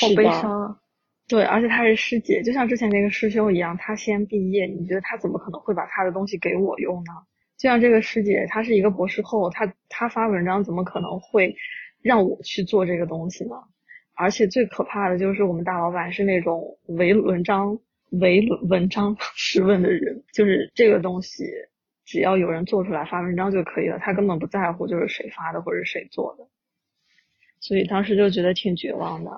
[0.00, 0.78] 好悲伤啊。
[1.26, 7.12] 对，而且他是师姐，就像之前那个师兄一样，他先毕业，你觉得他怎么可能会把他的东西给我用呢？
[7.56, 11.56] 就像这个师姐，她是一个博士后，她她发文章怎么可能会
[12.02, 13.54] 让我去做这个东西呢？
[14.14, 17.78] 而且最可怕的就是我们大老板是那种唯文章
[18.20, 21.44] 唯文章是问的人，就是这个东西
[22.04, 26.46] 只要有人做出来发文章就可以了，他根本不在乎就是谁发的或者谁做的，
[27.60, 29.30] 所以当时就觉得挺绝望的。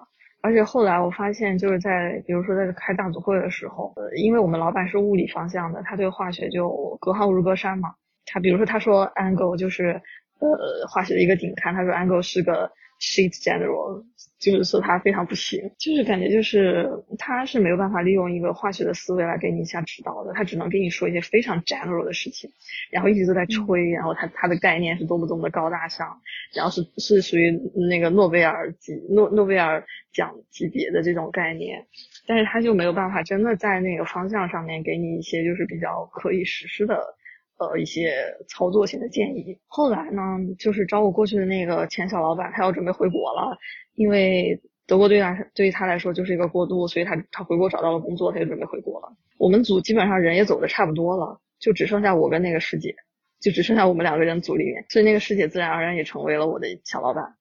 [0.42, 7.94] 而且后来我发现，就是在比如说在开大组会的时候，呃，因为我们老板是物理方向的，他对化学就隔行如隔山嘛。
[8.26, 10.00] 他比如说他说 angle 就是
[10.38, 14.04] 呃化学的一个顶刊，他说 angle 是个 sheet general。
[14.38, 16.86] 就是说他非常不行，就是感觉就是
[17.18, 22.50] 他是没有办法利用一个化学的思维来给你一下指导的，他只能给你说一些非常 general 的事情，
[22.90, 26.20] 然后一直都在吹，然后他他的概念是多么多么的高大上，
[26.54, 27.50] 然后是是属于
[27.88, 29.82] 那个诺贝尔级诺诺贝尔
[30.12, 31.86] 奖级别的这种概念，
[32.26, 37.15] 但是他就没有办法真的在那个方向上面给你一些就是比较可以实施的。
[37.58, 39.58] 呃，一些操作性的建议。
[39.66, 40.22] 后来呢，
[40.58, 43.56] 就是找我过去的那个前小老板，他要准备回国了，
[43.94, 49.08] 因为德国对他对于他来说就是一个过渡，所以他他回国找到了工作，他就准备回国了。
[49.38, 52.94] 我们组基本上人也走的差不多了，就只剩下我跟那个师姐，
[53.40, 57.36] 就只剩下我们两个人组里面，所以那个师姐自然而然也成为了我的小老板，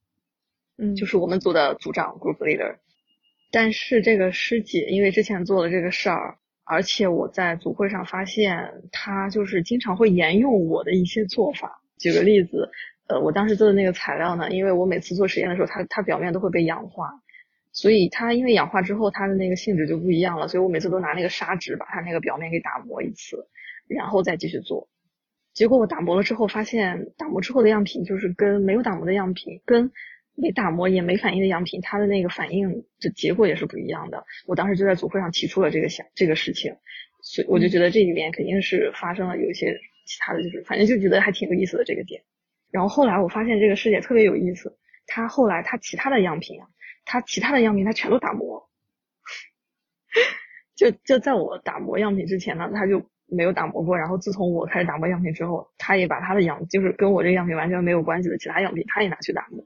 [0.78, 2.78] 嗯，就是我们组的组长 group leader。
[3.51, 6.38] 但是这个师姐因为之前做了这个事儿。
[6.65, 11.80] 而且我在组会上发现，他就是经常会沿用我的一些做法。
[11.99, 12.69] 举个例子，
[13.08, 17.21] 呃，我当时做的那个材料呢，因为我每次做实验的时候，它它表面都会被氧化，
[17.71, 20.47] 所以它因为氧化之后，它的那个性质就不一样了。
[20.47, 23.47] 所以我每次都拿那个砂纸把它那个表面给打磨一次，
[23.88, 24.89] 然后再继续做。
[25.54, 29.91] 结果我打磨了之后，发现打磨之后的样品就是跟没有打磨的样品跟。
[30.36, 34.26] 没打磨也没反应的样品，它的那个反应的结果也是不一样的。
[34.45, 36.76] 我当时就在组会上提出了这个想这个事情，
[37.21, 39.74] 所以我就觉得这里面肯定是发生了有一些
[40.06, 42.21] 其他的就是，反正就觉得还挺有意思的这个点。
[42.71, 46.67] 然后后来我发现这个师姐特别有意思，她后来她其他的样品啊，
[47.06, 48.69] 她其他的样品她全都打磨，
[50.76, 53.98] 就就在我打磨样品之前呢，她就没有打磨过。
[53.98, 55.95] 然后自从我开始打磨样品之后，她。
[55.95, 59.65] 也把他的样，就是跟我这个样品完全没有关系的其他样品，他也拿去打磨。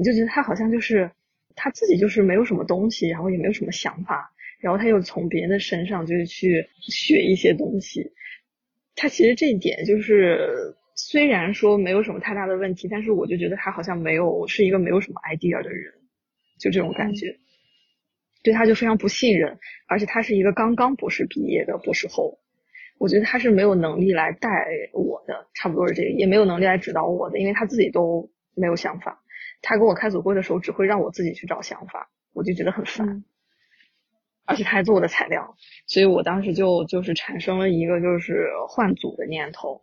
[0.00, 1.10] 你就觉得他好像就是
[1.54, 8.10] 他自己就是没有什么东西，然后也没有什么想法，然后他又从别人的身上就是去学一些东西。
[8.96, 15.92] 他其实这一点就是虽然说没有什么太大的问题，但是我就觉得他好像没有是一个没有什么 idea 的人，
[16.58, 17.36] 就这种感觉。
[18.42, 22.38] 对他就非常不信任，而且他是一个刚刚博士毕业的博士后，
[22.96, 24.48] 我觉得他是没有能力来带
[24.94, 29.19] 我的，差不多是这个，也没有能力来指导我的，因为他自己都没有想法。
[29.62, 33.24] 他给我开组会的时候，只会让我自己去找想法，我就觉得很烦。
[34.44, 39.82] 而且他还做我的材料，所以我当时就就是产生了一个就是换组的念头。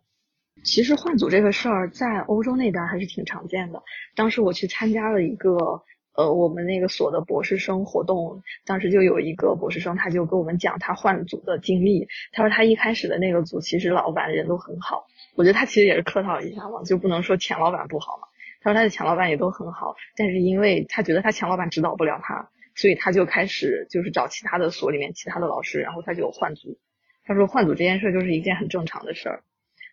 [0.64, 3.82] 其实换组这个事儿在欧洲那边还是挺常见的。
[4.14, 5.82] 当时我去参加了一个。
[6.14, 12.08] 呃，我们那个所的博士生活动，当时就有一个博士生，他就跟我们讲他换组的经历。
[12.32, 15.06] 他说他一开始的那个组，其实老板人都很好。
[15.36, 18.26] 我觉得他其实也是客套一下嘛，就不能说前老板不好嘛。
[18.60, 26.78] 他说他的强老板也都很好，但是因为他觉得他强老板指导不了他，所以他就开始就是找其他的所里面其他的老师，然后他就换组。
[27.24, 29.42] 他说换组这件事就是一件很正常的事儿，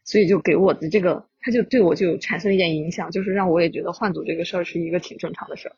[0.03, 5.75] 所以就给我的这个，他就对我就产生一点影响，就是让我也觉得换组这个事儿是一个挺正常的事儿。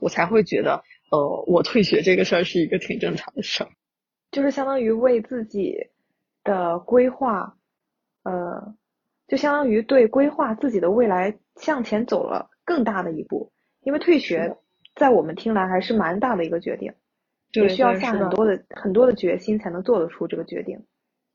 [0.00, 3.70] 我才会觉得，呃，我退学这个事儿是一个挺正常的事儿，
[4.30, 5.74] 就是相当于为自己
[6.44, 7.56] 的规划，
[8.22, 8.74] 呃，
[9.26, 13.52] 就相当于对规划自己的未来向前走了更大的一步。
[13.82, 14.56] 因为退学，
[14.96, 16.92] 在我们听来还是蛮大的一个决定，
[17.52, 20.84] 也需要下很多的很多的决心才能做得出这个决定。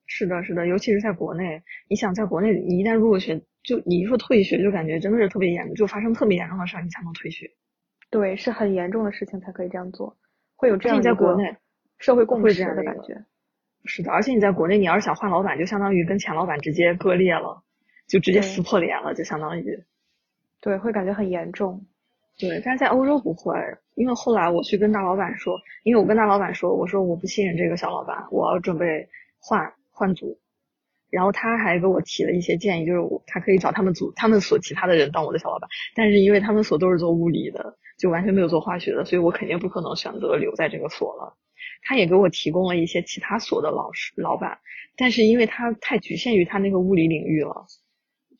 [0.05, 7.49] 是的，是的，尤其是在国内，你想在国内，你一旦入学，就你一说退学，就感觉真的是特别严重，就发生特别严重的事儿，你才能退学。
[8.11, 10.17] 对，是很严重的事情才可以这样做，
[10.57, 11.55] 会有这样在国内
[11.97, 13.23] 社会共识的感觉。
[13.85, 17.63] 是的，而且你在国内，你要是想换老板，就相当于跟前老板直接割裂了，
[18.07, 19.83] 就直接撕破脸了，就相当于。
[20.63, 21.85] 对，会感觉很严重。
[22.39, 23.53] 对，但是在欧洲不会，
[23.95, 29.07] 因为后来我去跟大老板说，因为我跟大老板说，我说我不信任这个小老板，我要准备
[29.39, 30.39] 换换组。
[31.11, 41.37] 然后他还给我提了一些建议，就是我他可以找他们组他们所其他的人当我的小老板，但是因为他们所都是做物理的，就完全没有做化学的，所以我肯定不可能选择留在这个所了。
[41.83, 44.57] 他也给我提供了一些其他所的老师老板，
[44.97, 47.67] 但是因为他太局限于他那个物理领域了，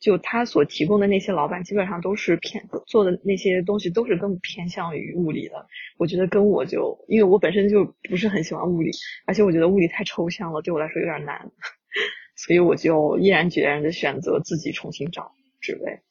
[0.04, 5.66] 就他所提供的那些老板基本上都是偏做的那些东西都是更偏向于物理的。
[5.98, 8.92] 我觉得跟我就因为我本身就不是很喜欢物理，
[9.26, 11.50] 而且我觉得物理太抽象了，对我来说有点难。
[12.36, 16.02] 所以我就毅然决然的选择自己重新找职位。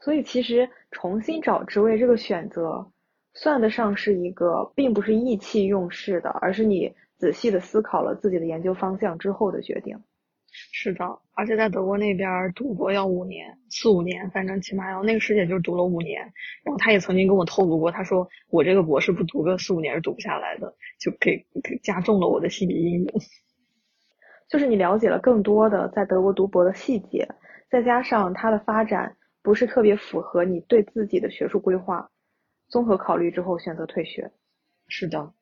[0.00, 2.90] 所以其实重新找职位这个选择，
[3.34, 9.96] 算得上是一个并不是意气用事的，而是你仔细的思考了自己的研究方向之后的决定。
[10.54, 16.20] 是的，而且在德国那边读博要五年，四五年，反正起码要那个师姐就是读了五年。
[16.62, 23.06] 然后她也曾经跟我透露过，她说我这个博士不读个四五年是读不下来的，就给给加重了我的心理阴影。
[24.48, 27.26] 就是你了解了更多的在德国读博的细节，
[27.70, 32.10] 再加上它的发展不是特别符合你对自己的学术规划，
[32.68, 34.30] 综合考虑之后选择退学。
[34.88, 35.32] 是的，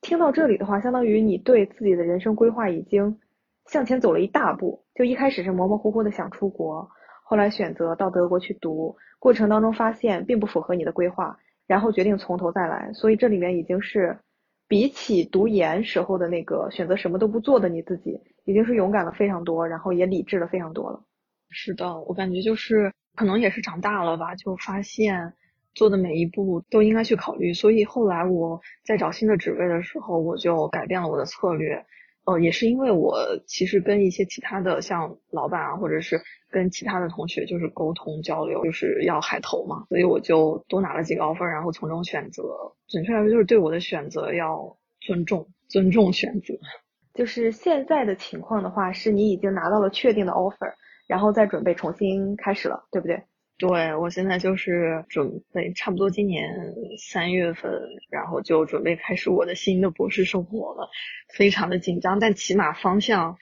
[0.00, 3.18] 听到这里的话，相当于你对自己的人生规划已经
[3.66, 4.84] 向前走了一大步。
[4.94, 6.88] 就一开始是模模糊糊的想出国，
[7.24, 12.92] 后来选择到德国去读，过程当中发现并不符合你的规划，然后决定从头再来。
[12.92, 14.18] 所以这里面已经是。
[14.66, 21.04] 比起读研时候的那个选择什么都不做的你自己，已经是勇敢了非常多，然后也理智了非常多了。
[21.50, 25.34] 是的，我感觉就是可能也是长大了吧，就发现
[25.74, 27.52] 做的每一步都应该去考虑。
[27.52, 31.84] 所以后来我在找新的职位的时候，我就改变了我的策略。
[32.24, 33.14] 呃，也是因为我
[33.46, 42.42] 其实跟一些其他的像老板啊，或者是跟其他的同学就是沟通交流，就是要海投嘛，所以我就多拿了几个 offer，然后从中选择。
[42.88, 46.54] 准确来说，就是对我的选择要尊重，尊重选择。
[47.12, 50.72] 就是现在的情况的话，是你已经拿到了确定的 offer，
[51.06, 53.22] 然后再准备重新开始了，对不对？
[53.56, 57.70] 对，我现在就是准备差不多今年三月份，
[58.10, 60.88] 然后就准备开始我的新的博士生活了，
[61.36, 63.38] 非常的紧张，但起码方向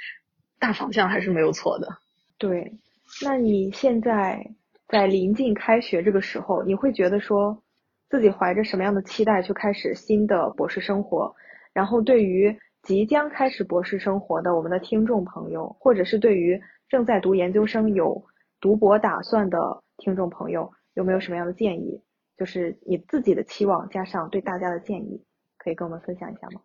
[0.61, 1.89] 大方向还是没有错的。
[2.37, 2.75] 对，
[3.25, 4.47] 那你现在
[4.87, 7.63] 在临近开学这个时候，你会觉得说
[8.11, 11.35] 自己怀着什么样的期待去开始新的博士生活？
[11.73, 16.61] 然后对于即将开始博士生活的我们的听众朋友，或者是对于
[16.91, 18.23] 正在读研究生有
[18.61, 19.83] 读博打算的。
[20.03, 22.03] 听众朋友有没有什么样的建议？
[22.37, 25.23] 就是你自己的期望加上对大家的建议，
[25.59, 26.61] 可以跟我们分享一下吗？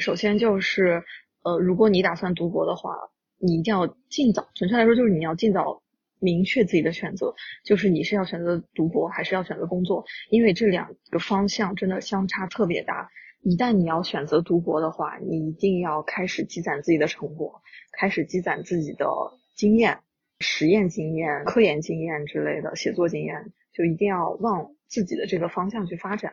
[0.00, 1.04] 首先就是，
[1.44, 2.94] 呃，如果你打算读博的话，
[3.36, 5.82] 你一定要尽早，准确来说就是你要尽早
[6.18, 13.10] 明确自己的选择，就是你是要选择读博还是要选择工作，因为这两个方向真的相差特别大。
[13.42, 17.60] 一旦你要选择读博的话，你一定要开始积攒自己的成果，
[17.92, 19.06] 开始积攒自己的
[19.54, 20.00] 经验、
[20.40, 26.32] 实验经验、科研经验之类的写作经验，就一定要往自己的这个方向去发展，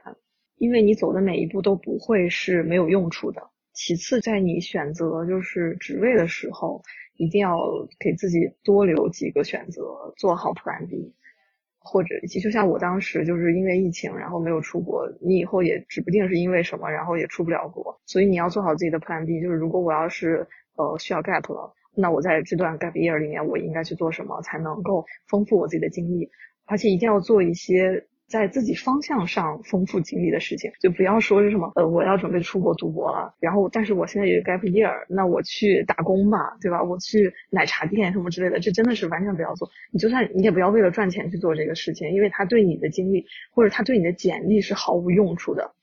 [0.57, 3.49] 因为你走的每一步都不会是没有用处的。
[3.73, 6.81] 其次，在你选择就是职位的时候，
[7.17, 7.57] 一定要
[7.99, 11.13] 给自己多留几个选择，做好 Plan B。
[11.87, 19.39] 或者，就像我当时就是因为疫情，然后没有出国，你以后也指不定是因为什么，然后也出不了国，所以你要做好自己的 Plan B。
[19.39, 20.47] 就是如果我要是
[20.77, 26.29] 呃需要 gap 了，那我在这段 gap year 里面，我应该去做什么才能够丰富我自己的经历，
[26.65, 28.05] 而且一定要做一些。
[28.27, 36.81] 在自己方向上丰富经历的事情，就不要说是什么呃，我要准备出国读博了，然后但是我现在有 gap year，那我去打工吧，对吧？
[36.81, 39.69] 我去奶茶店什么之类的，这真的是完全不要做。
[39.91, 45.75] 你就算你也不要为了赚钱去做这个事情，因为他对你的经历或者他对你的简历是毫无用处的。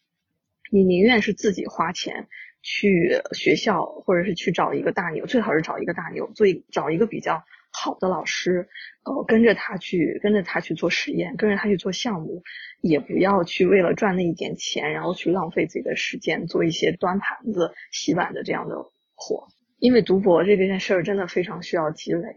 [0.72, 2.26] 你宁愿是自己花钱
[2.62, 7.44] 去学校，或者是去找一个大牛，最好是找一个大牛，做一找一个比较。
[7.74, 8.68] 好的老师，
[9.02, 12.42] 呃，跟着他去，跟着他去做实验，跟着他去做项目，
[12.82, 18.74] 也不要去为了赚那一点钱，然后去浪费自己的时间做一些端盘子、洗碗的这样的
[19.14, 19.48] 活。
[19.78, 22.36] 因为读博这件事儿真的非常需要积累。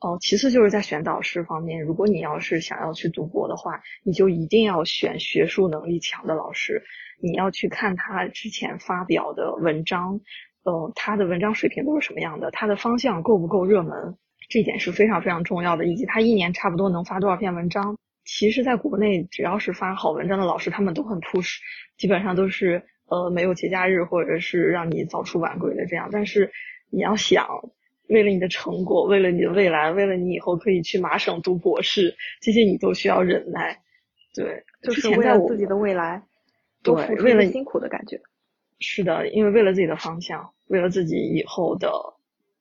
[0.00, 6.82] 哦，其次就是在选导师方面，如果你要是想要去读博的话，你就一定要选学术能力强的老师。
[7.22, 10.20] 你要去看他之前发表的文章，
[10.64, 14.16] 呃，他的文章水平都是什么样的，他的方向够不够热门。
[14.50, 17.96] 这一点是非常非常重要的，以及他一年差不多能发多少篇文章。
[18.26, 21.56] 其实，在国内只要是发好文章的老师，他们都很 push，
[21.96, 26.10] 基本上都是呃没有节假日或者是让你早出晚归的这样。
[26.12, 26.50] 但是
[26.90, 27.46] 你要想，
[28.08, 33.80] 为了你的成果，为了你的未来，为了你以后可以去麻省读博士，这些你都需要忍耐。
[34.34, 36.22] 对，就是为了自己的未来，
[36.82, 38.20] 对，为了辛苦的感觉。
[38.80, 41.90] 是的，因为为了自己的方向，为了自己以后的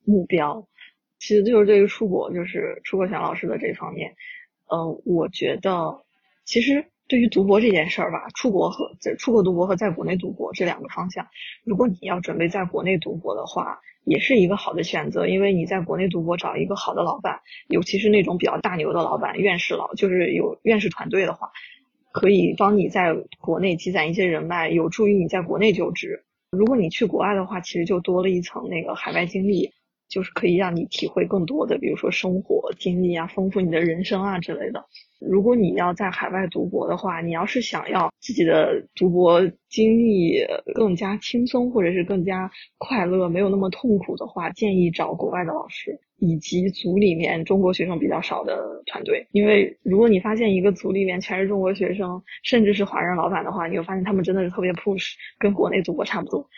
[0.05, 0.67] 目标。
[1.19, 4.13] 其实就是对于出国，就是出国选老师的这方面，
[4.67, 6.03] 呃，我觉得
[6.43, 11.27] 其实对于读博这件事儿吧，出国和在出国读博和在国内读博这两个方向，
[11.63, 21.51] 如果你要准备在国内读博的话，也是一个好的选择，因为你在国内读博找一个好的老板，尤其是那种比较大牛的老板，院士老就是有院士团队的话，
[22.11, 26.23] 可以帮你在国内积攒一些人脉，有助于你在国内就职。
[26.49, 29.71] 如果你去国外的话，其实就多了一层那个海外经历。
[30.09, 34.83] 就是可以让你体会更多的，比如说生活经历啊，丰富你的人生啊之类的。
[35.19, 40.45] 如果你要在海外读博的话，你要是想要自己的读博经历
[40.75, 49.25] 更加轻松或者是更加快乐，没有那么痛苦的话，建议找国外的老师以及组里面中国学生比较少的团队。
[49.31, 56.49] 因为如果你发现一个组里面全是中国学生，甚至是华人老板的话，你会发现他们真的是特别 push，跟国内读博差不多。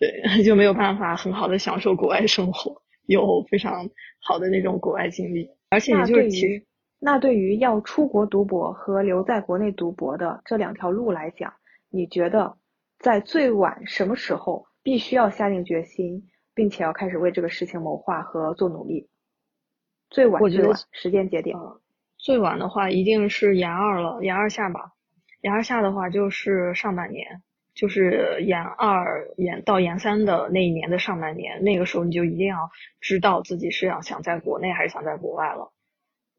[0.00, 0.10] 对，
[0.42, 3.88] 就没有办法很好的享受国外生活，有非常
[4.18, 5.48] 好的那种国外经历。
[5.68, 6.66] 而且就是其实，
[6.98, 11.52] 那对于要出国读博和留在国内读博的这两条路来讲，
[11.90, 12.56] 你觉得
[12.98, 19.08] 在最晚什么时候必须要下定决心，并且要开始为这个事情谋划和做努力？
[20.08, 21.56] 最晚，我觉得时间节点，
[22.16, 24.92] 最晚的话一定是研二了，研二下吧。
[25.42, 27.42] 研二下的话就是上半年。
[27.80, 32.70] 就是研二研到研三的那一年的上半年，那个时候你就一定要
[33.00, 35.72] 知道自己是要想在国内还是想在国外了。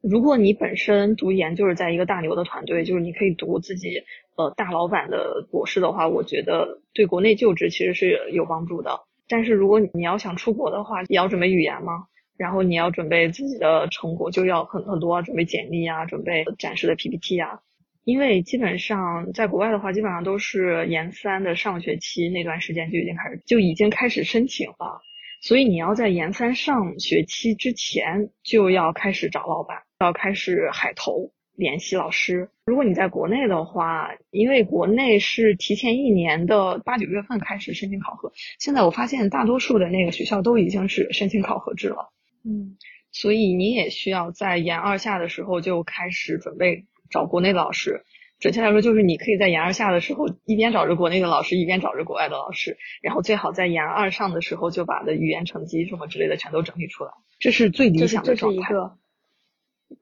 [0.00, 4.04] 如果你本身读研就是在一个大牛的团队，就是你可以读自己
[4.36, 9.00] 呃大老板的博士的话，我觉得对国内就职其实是有帮助的。
[9.26, 17.60] 但是如果你要想出国的话，也要准备语言嘛，然后你要准备自己的成果，就要很很多准备简历啊，准备展示的 PPT 啊。
[18.04, 25.00] 因为基本上在国外的话，基本上都是研三的上学期那段时间就已经开始就已经开始申请了，
[25.40, 32.48] 所以你要在研三上学期之前就要开始找老板，要开始海投联系老师。
[32.66, 42.12] 如果你在国内的话，因为国内是提前一年的八九月份开始申请考核，现在我发现大多数的那个学校都已经是申请考核制了，
[42.44, 42.76] 嗯，
[43.12, 46.86] 所以你也需要在研二下的时候就开始准备。
[47.12, 48.02] 找国内的老师，
[48.40, 58.60] 准确来说就是你可以在研二下的时候一边找着国内的老师，一边找着国外的老师，然后最好在研二上的时候就把的语言成绩什么之类的全都整理出来，这是最理想的状态。
[58.60, 58.98] 这是一个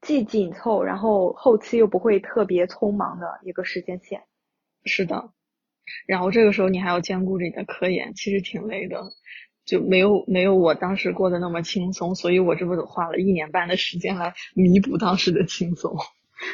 [0.01, 4.21] 既紧凑，然后后期又不会特别匆忙的一个时间线。
[4.85, 5.29] 是的，
[6.07, 9.03] 然后这个时候你还要兼顾着你的科研，其实挺累的。
[9.63, 15.95] 就没有没有我当时过得那么轻松，所以我这不花了一年半的时间来弥补当时的轻松。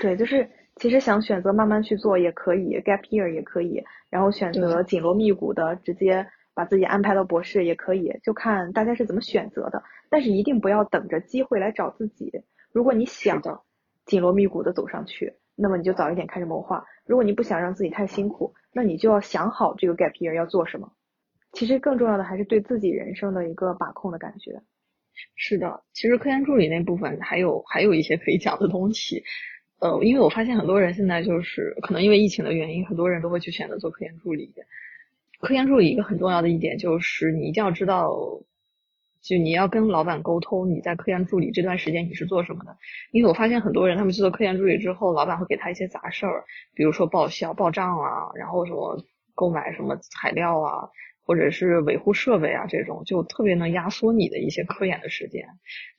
[0.01, 9.81] 对，就是其实想选择慢慢去做也可以，gap year 也可以，然后选择紧锣密鼓的直接把自己安排到博士也可以，就看大家是怎么选择的。
[10.09, 12.31] 但是一定不要等着机会来找自己。
[12.71, 13.41] 如果你想
[14.05, 16.85] 紧锣密鼓的走上去，那么你就早一点开始谋划。
[17.05, 20.91] 如果你不想让自己太辛苦，那你就要想好这个 gap year 要做什么。
[21.53, 24.61] 其实更重要的还是对自己人生的一个把控的感觉。
[25.35, 29.23] 是的，其实科研助理那部分还有还有一些可以讲的东西。
[29.79, 34.51] 呃，因为我发现很多人现在就是可能因为疫情的原因，很多人都会去选择做科研助理。
[35.39, 38.09] 科研助理一个很重要的一点就是你一定要知道，
[39.21, 42.75] 就你要跟老板沟通你在科研助理这段时间你是做什么的。
[43.11, 48.99] 因为我发现很多人他们去做科研助理之后，老板会给他一些杂事儿，比如说报销、报账啊，然后什么
[49.35, 50.89] 购买什么材料啊，
[51.23, 55.47] 或者是维护设备啊这种，就特别能压缩你的一些科研的时间，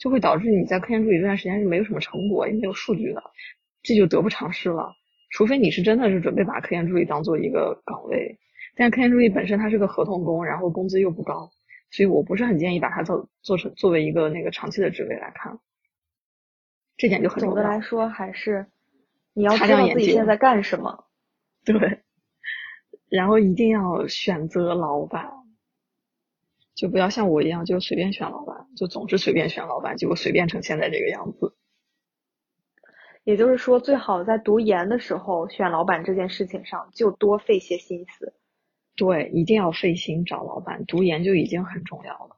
[0.01, 3.23] 就会导致你在科研助理这段时间是没有什么成果，也没有数据的。
[3.83, 4.95] 这就得不偿失了，
[5.31, 8.39] 除非你是真的是准备把科研助理当做一个岗位，
[8.77, 11.51] 但科研助理本身它是个合同工，然后工资又不高，
[11.91, 15.59] 所以我不是很建议把它做做成作为一个那个长期的职位来看，
[16.97, 18.67] 这点就很总的来说还是
[19.33, 21.05] 你要知道自己现在干什么，
[21.65, 22.01] 对，
[23.09, 25.31] 然后一定要选择老板，
[26.75, 31.55] 就不要像我一样就随便选老板，就总是随便选老板，结果随便成现在这个样子。
[33.29, 38.33] 也就是说，最好在读研的时候选老板这件事情上就多费些心思。
[38.97, 40.87] 对，一定要费心找老板。
[40.87, 42.37] 读研就已经很重要了。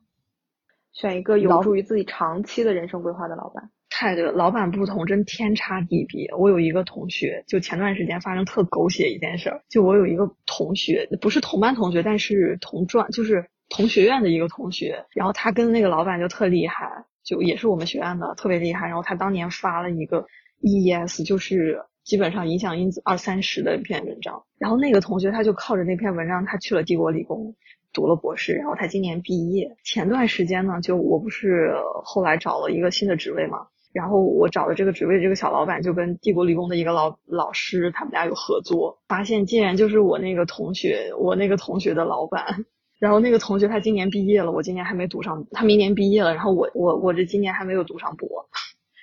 [0.93, 3.71] 选一个有助于自己长期的人生规划的老板。
[3.89, 6.29] 太对了，老板不同真天差地别。
[6.37, 9.63] 我有一个同学，就前段时间发生特狗血一件事儿。
[9.69, 15.05] 就我有一个同学，不是同班同学，但是同专，就是同学院的一个同学。
[15.13, 18.89] 然后他跟那个老板就特厉害，就也是我们学院的，特别厉害。
[18.89, 20.27] 然后他当年发了一个。
[20.61, 27.55] EES 就是基本上影响因子二三十的一篇文章，然后那个同学他就靠着那篇文章，他去了帝国理工
[27.93, 29.77] 读了博士，然后他今年毕业。
[29.85, 42.65] 前段时间呢，就我不是后来找了一个新的职位嘛，然后我找的这个职位这个小老板就跟帝国理工的一个老老师，他们俩有合作，发现竟然就是我那个同学，我那个同学的老板。
[42.99, 48.29] 然后那个同学他今年毕业了，我今年还没读上，他明年毕业了，然后我我我这今年还没有读上博，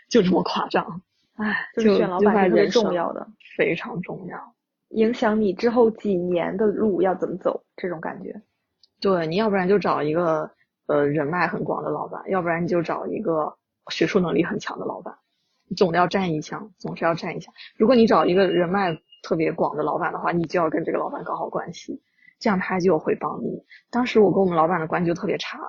[0.08, 1.01] 就这么夸张。
[1.38, 4.56] 唉，就选老板是特别重要的，非常重要，
[4.90, 8.42] 影响你之后几年的路要怎么走，这种感觉。
[9.00, 10.50] 对，你要不然就找一个
[10.88, 13.56] 呃人脉很广的老板，要不然你就找一个
[13.92, 15.14] 学术能力很强的老板，
[15.76, 17.54] 总要占一枪，总是要占一项。
[17.78, 22.02] 如果你找一个人脉特别广的老板的话，你就要跟这个老板搞好关系，
[22.40, 23.64] 这样他就会帮你。
[23.92, 25.60] 当时我跟我们老板的关系就特别差，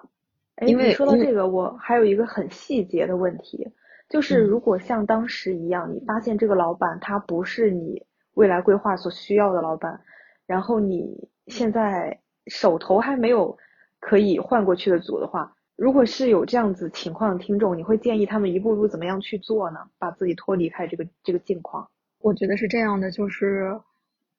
[0.66, 3.68] 因为说到这个，我还有一个很细节的问题。
[4.08, 10.00] 就是如果像当时一样，你发现这个老板他不是你未来规划所需要的老板，
[10.46, 13.58] 然后你现在手头还没有
[14.00, 19.80] 可以换过去的组的话，如果是有这样子情况的听众，你会建议他们一步步怎么样去做呢？
[19.98, 21.90] 把自己脱离开这个这个境况？
[22.18, 23.78] 我觉得是这样的，就是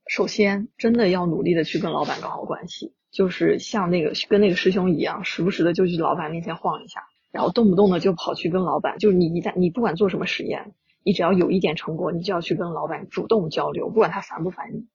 [0.07, 7.03] 首先真的要努力的去跟老板搞好关系，就是像那个跟那个师兄一样，时不时的就去老板面前晃一下。
[7.31, 10.73] 然后动不动的就跑去跟老板，就是你一旦你不管做什么实验，
[11.03, 14.87] 你只要有一点成果，你就要去跟老板主动交流，不管他烦不烦你，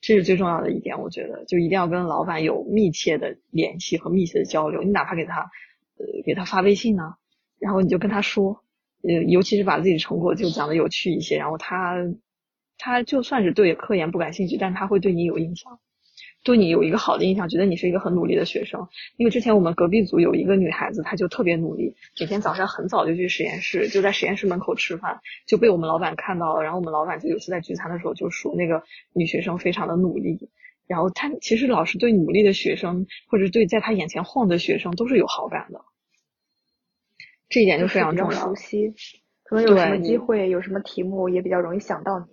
[0.00, 4.82] 这是最重要的一点，我觉得就一定要跟老板有密切的联系和密切的交流。
[4.82, 5.40] 你哪怕给他
[5.98, 7.14] 呃给他发微信呢，
[7.58, 8.62] 然后你就跟他说，
[9.02, 11.94] 呃尤其是把自己的成果就讲的有趣一些，然后他
[12.76, 15.78] 他就算是对科研不感兴趣，但他会对你有印象。
[16.46, 18.86] 对你有一个好的印象，觉得你是一个很努力的学生。
[19.16, 25.18] 因为之前我们隔壁组有一个女孩子，她就特别努力，每天早上很早就去实验室，就在实验室门口吃饭，
[25.48, 26.62] 就被我们老板看到了。
[26.62, 30.48] 然后我们老板就有次在聚餐的时候就说，那个女学生非常的努力。
[30.86, 35.80] 然后他其实老师对努力的学生，或者对在他眼前晃的学生都是有好感的，
[37.48, 38.38] 这一点就非常重要。
[38.38, 38.94] 熟悉，
[39.42, 42.26] 可能有什么机会，有什么题目也比较容易想到你。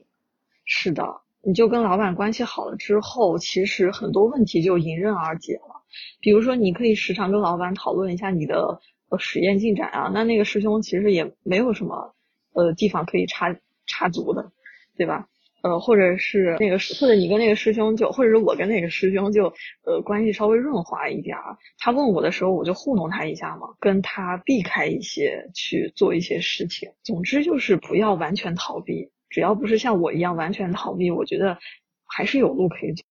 [0.65, 1.22] 是的。
[1.45, 5.83] 你就跟老板关系好了之后，其实很多问题就迎刃而解了。
[6.21, 8.79] 比如说，你可以时常跟老板讨论一下你的
[9.09, 10.11] 呃实验进展啊。
[10.13, 12.15] 那那个师兄其实也没有什么
[12.53, 14.51] 呃地方可以插插足的，
[14.97, 15.27] 对吧？
[15.63, 19.53] 呃，或者是那个或者你跟那个师兄就，或者是我跟那个师兄就
[19.85, 21.57] 呃关系稍微润滑一点儿。
[21.77, 26.89] 他问我的时候，我就糊弄他一下嘛，跟他避开一些去做一些事情。
[27.01, 29.09] 总之就是不要完全逃避。
[29.33, 31.57] 只要不是像我一样完全逃避，我觉得
[32.05, 33.03] 还是有路可以走。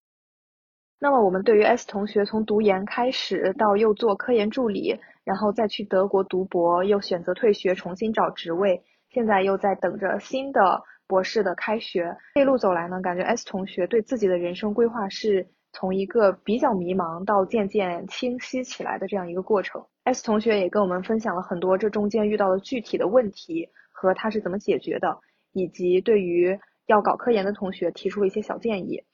[1.00, 19.84] 那么我们对于 S 同学从读研开始到又做科研助理，然后再去德国读博，又选择退学重新找职位，现在又在等着新的博士的开学，这一路走来呢，感觉 S 同学对自己的人生规划是从一个比较迷茫到渐渐清晰起来的这样一个过程。
[20.04, 25.18] S 同学也跟我们分享了很多这中间遇到的具体的问题和他是怎么解决的，
[25.52, 29.04] 以及对于要搞科研的同学提出了一些小建议。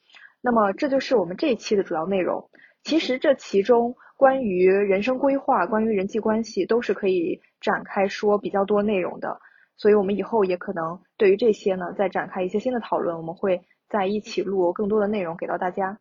[0.41, 2.49] 那么这就是我们这一期的主要内容。
[2.83, 9.39] 其实这其中关于人生规划、关于人际关系都是可以展开说比较多内容的。
[9.75, 15.99] 所以我们以后也可能对于这些呢再展开一些新的讨论，我们会在一起录更多的内容给到大家。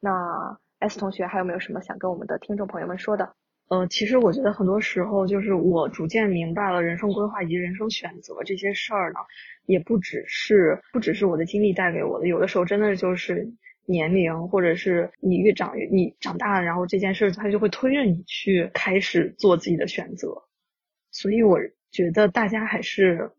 [0.00, 3.34] 那 S 同学还有没有什么想跟我们的听众朋友们说的？
[3.70, 9.20] 呃，其实我觉得很多时候就是我逐渐明白了人生规划以及人生选择这些事儿呢，
[9.64, 13.48] 也不只是不只是我的经历带给我的，有的时候真的就是
[13.86, 20.42] 年龄或者是你越长越你长大了，然后这件事它就会推着你去开始做自己的选择。
[21.12, 21.60] 所以我
[21.92, 23.30] 觉得大家还是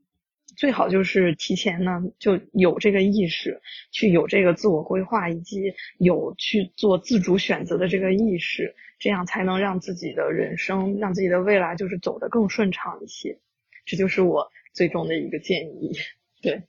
[0.56, 3.60] 最好就是提前呢就有这个意识，
[3.92, 8.74] 去有这个自我规划以及有去做自主选择的这个意识。
[9.02, 13.40] 这样才能让自己的人生，让自己的未来就是走得更顺畅一些，
[13.84, 15.92] 这就是我最终的一个建议。
[16.40, 16.62] 对，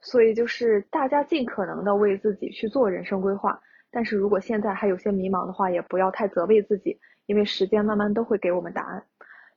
[0.00, 6.96] 所以就是大家尽可能的为自己去做人生规划，但是如果现在还有些迷茫的话，也不要太责备自己，
[7.26, 9.04] 因为时间慢慢都会给我们答案。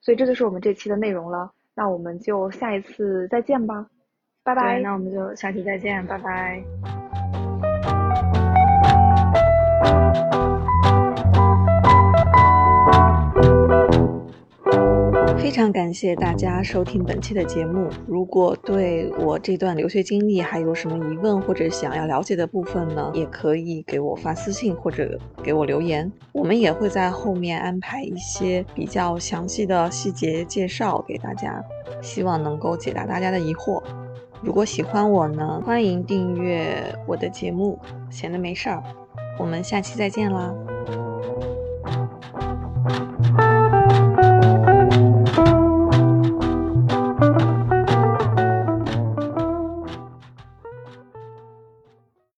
[0.02, 3.88] 所以这就是我们这期的内容了，那我们就下一次再见吧，
[4.44, 4.80] 拜拜。
[4.82, 7.03] 那我们就下期再见，拜拜。
[15.44, 17.90] 非常感谢大家收听本期的节目。
[18.08, 26.10] 如果对我这段留学经历还有什么疑问或者想要了解的部分呢，也可以给我发私信或者给我留言。
[26.32, 31.62] 我们也会在后面安排一些比较详细的细节介绍给大家，
[32.02, 33.84] 希望能够解答大家的疑惑。
[34.42, 36.74] 如果喜欢我呢，欢迎订阅
[37.06, 37.78] 我的节目，
[38.10, 38.82] 闲的没事儿。
[39.38, 40.54] 我们下期再见啦！